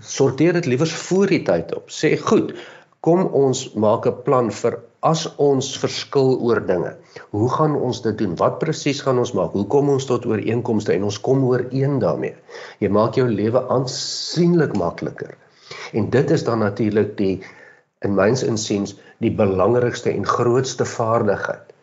Sorteer 0.00 0.52
dit 0.52 0.66
liewers 0.66 0.92
voor 0.92 1.26
die 1.26 1.42
tyd 1.42 1.74
op. 1.74 1.90
Sê 1.90 2.16
goed, 2.18 2.54
kom 3.02 3.26
ons 3.34 3.60
maak 3.74 4.06
'n 4.06 4.22
plan 4.26 4.50
vir 4.50 4.78
as 5.02 5.22
ons 5.42 5.68
verskil 5.82 6.36
oor 6.46 6.60
dinge. 6.66 6.92
Hoe 7.34 7.48
gaan 7.50 7.74
ons 7.74 8.02
dit 8.02 8.18
doen? 8.18 8.36
Wat 8.38 8.60
presies 8.62 9.00
gaan 9.02 9.18
ons 9.18 9.32
maak? 9.34 9.52
Hoe 9.58 9.66
kom 9.66 9.88
ons 9.90 10.06
tot 10.06 10.26
ooreenkomste 10.26 10.94
en 10.94 11.08
ons 11.10 11.18
kom 11.20 11.42
ooreen 11.44 11.98
daarmee? 11.98 12.36
Jy 12.78 12.88
maak 12.88 13.18
jou 13.18 13.26
lewe 13.26 13.64
aansienlik 13.68 14.76
makliker. 14.78 15.34
En 15.92 16.10
dit 16.10 16.30
is 16.30 16.44
dan 16.44 16.62
natuurlik 16.62 17.16
die 17.18 17.42
in 18.06 18.14
myns 18.14 18.42
insiens 18.46 18.94
die 19.18 19.34
belangrikste 19.34 20.10
en 20.10 20.26
grootste 20.26 20.86
vaardigheid 20.86 21.74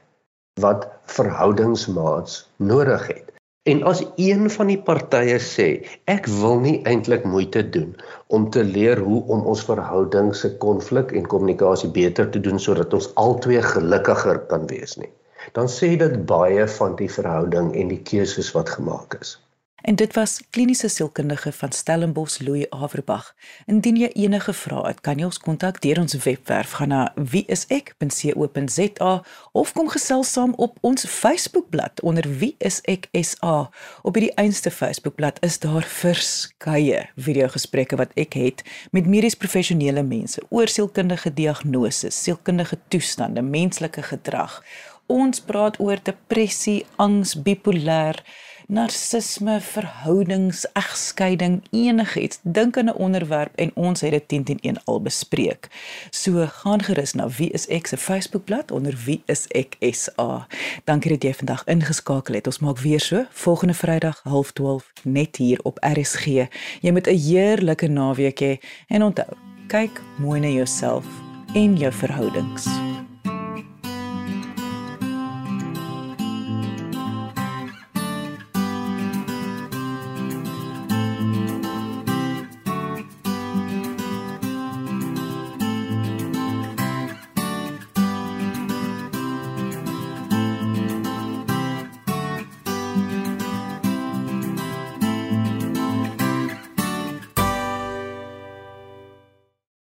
wat 0.60 0.88
verhoudingsmaats 1.05 2.45
nodig 2.58 3.08
het. 3.08 3.29
En 3.63 3.84
as 3.84 4.04
een 4.15 4.50
van 4.50 4.69
die 4.72 4.78
partye 4.89 5.36
sê 5.45 5.65
ek 6.13 6.28
wil 6.41 6.62
nie 6.63 6.78
eintlik 6.91 7.26
moeite 7.32 7.63
doen 7.74 7.89
om 8.38 8.45
te 8.56 8.63
leer 8.63 9.02
hoe 9.08 9.19
om 9.36 9.41
ons 9.54 9.63
verhouding 9.67 10.32
se 10.41 10.54
konflik 10.63 11.12
en 11.12 11.28
kommunikasie 11.34 11.89
beter 11.98 12.30
te 12.36 12.39
doen 12.45 12.60
sodat 12.65 12.95
ons 13.00 13.10
albei 13.26 13.60
gelukkiger 13.65 14.39
kan 14.54 14.63
wees 14.72 14.95
nie, 15.02 15.12
dan 15.60 15.67
sê 15.76 15.91
dit 16.00 16.15
baie 16.32 16.67
van 16.78 16.95
die 17.04 17.12
verhouding 17.19 17.76
en 17.76 17.91
die 17.91 18.02
keuses 18.12 18.54
wat 18.56 18.72
gemaak 18.78 19.19
is. 19.19 19.36
En 19.82 19.96
dit 19.96 20.13
was 20.13 20.42
kliniese 20.50 20.88
sielkundige 20.88 21.52
van 21.52 21.72
Stellenbosch 21.72 22.39
Louis 22.39 22.70
Averbag. 22.70 23.36
Indien 23.65 23.96
jy 23.96 24.08
enige 24.13 24.54
vrae 24.54 24.88
het, 24.88 25.02
kan 25.02 25.18
jy 25.20 25.26
ons 25.30 25.39
kontak 25.39 25.82
deur 25.84 26.00
ons 26.02 26.18
webwerf 26.24 26.72
gaan 26.80 26.92
na 26.92 27.02
wieisek.co.za 27.15 29.12
of 29.52 29.74
kom 29.74 29.89
gesels 29.89 30.32
saam 30.34 30.54
op 30.58 30.78
ons 30.82 31.06
Facebookblad 31.08 32.02
onder 32.02 32.28
wieiseksa. 32.42 33.70
Op 34.02 34.13
hierdie 34.18 34.36
einste 34.36 34.72
Facebookblad 34.72 35.39
is 35.46 35.60
daar 35.63 35.84
verskeie 35.84 37.06
videogesprekke 37.15 37.96
wat 38.00 38.12
ek 38.20 38.34
het 38.39 38.63
met 38.92 39.08
medies 39.08 39.38
professionele 39.39 40.04
mense 40.04 40.42
oor 40.50 40.68
sielkundige 40.68 41.34
diagnose, 41.34 42.12
sielkundige 42.12 42.78
toestande, 42.88 43.42
menslike 43.42 44.04
gedrag. 44.12 44.63
Ons 45.10 45.39
praat 45.42 45.80
oor 45.82 45.98
depressie, 46.04 46.86
angs, 47.02 47.34
bipolêr 47.42 48.20
narcisme, 48.69 49.62
verhoudings, 49.62 50.65
egskeiding, 50.77 51.63
enigiets. 51.71 52.39
Dink 52.41 52.77
aan 52.77 52.86
'n 52.86 52.93
onderwerp 52.95 53.55
en 53.55 53.71
ons 53.75 54.01
het 54.01 54.12
dit 54.12 54.27
10 54.27 54.43
teen 54.43 54.58
1 54.62 54.84
al 54.84 55.01
bespreek. 55.01 55.67
So 56.10 56.45
gaan 56.45 56.84
gerus 56.84 57.13
na 57.13 57.27
Wie 57.27 57.49
is 57.49 57.67
ek 57.67 57.88
se 57.88 57.97
Facebookblad 57.97 58.71
onder 58.71 58.97
Wie 59.05 59.21
is 59.25 59.47
ek 59.47 59.75
SA. 59.79 60.47
Dankie 60.84 61.12
dat 61.12 61.23
jy 61.23 61.34
vandag 61.34 61.63
ingeskakel 61.65 62.34
het. 62.34 62.45
Ons 62.45 62.60
maak 62.60 62.79
weer 62.79 62.99
so 62.99 63.25
volgende 63.29 63.73
Vrydag 63.73 64.21
12:30 64.23 65.03
net 65.03 65.36
hier 65.36 65.60
op 65.63 65.77
RSG. 65.82 66.25
Jy 66.82 66.91
moet 66.91 67.08
'n 67.08 67.17
heerlike 67.17 67.88
naweek 67.88 68.39
hê 68.39 68.58
en 68.88 69.03
onthou, 69.03 69.34
kyk 69.67 70.01
mooi 70.17 70.39
na 70.39 70.47
jouself 70.47 71.05
en 71.53 71.75
jou 71.75 71.93
verhoudings. 71.93 72.88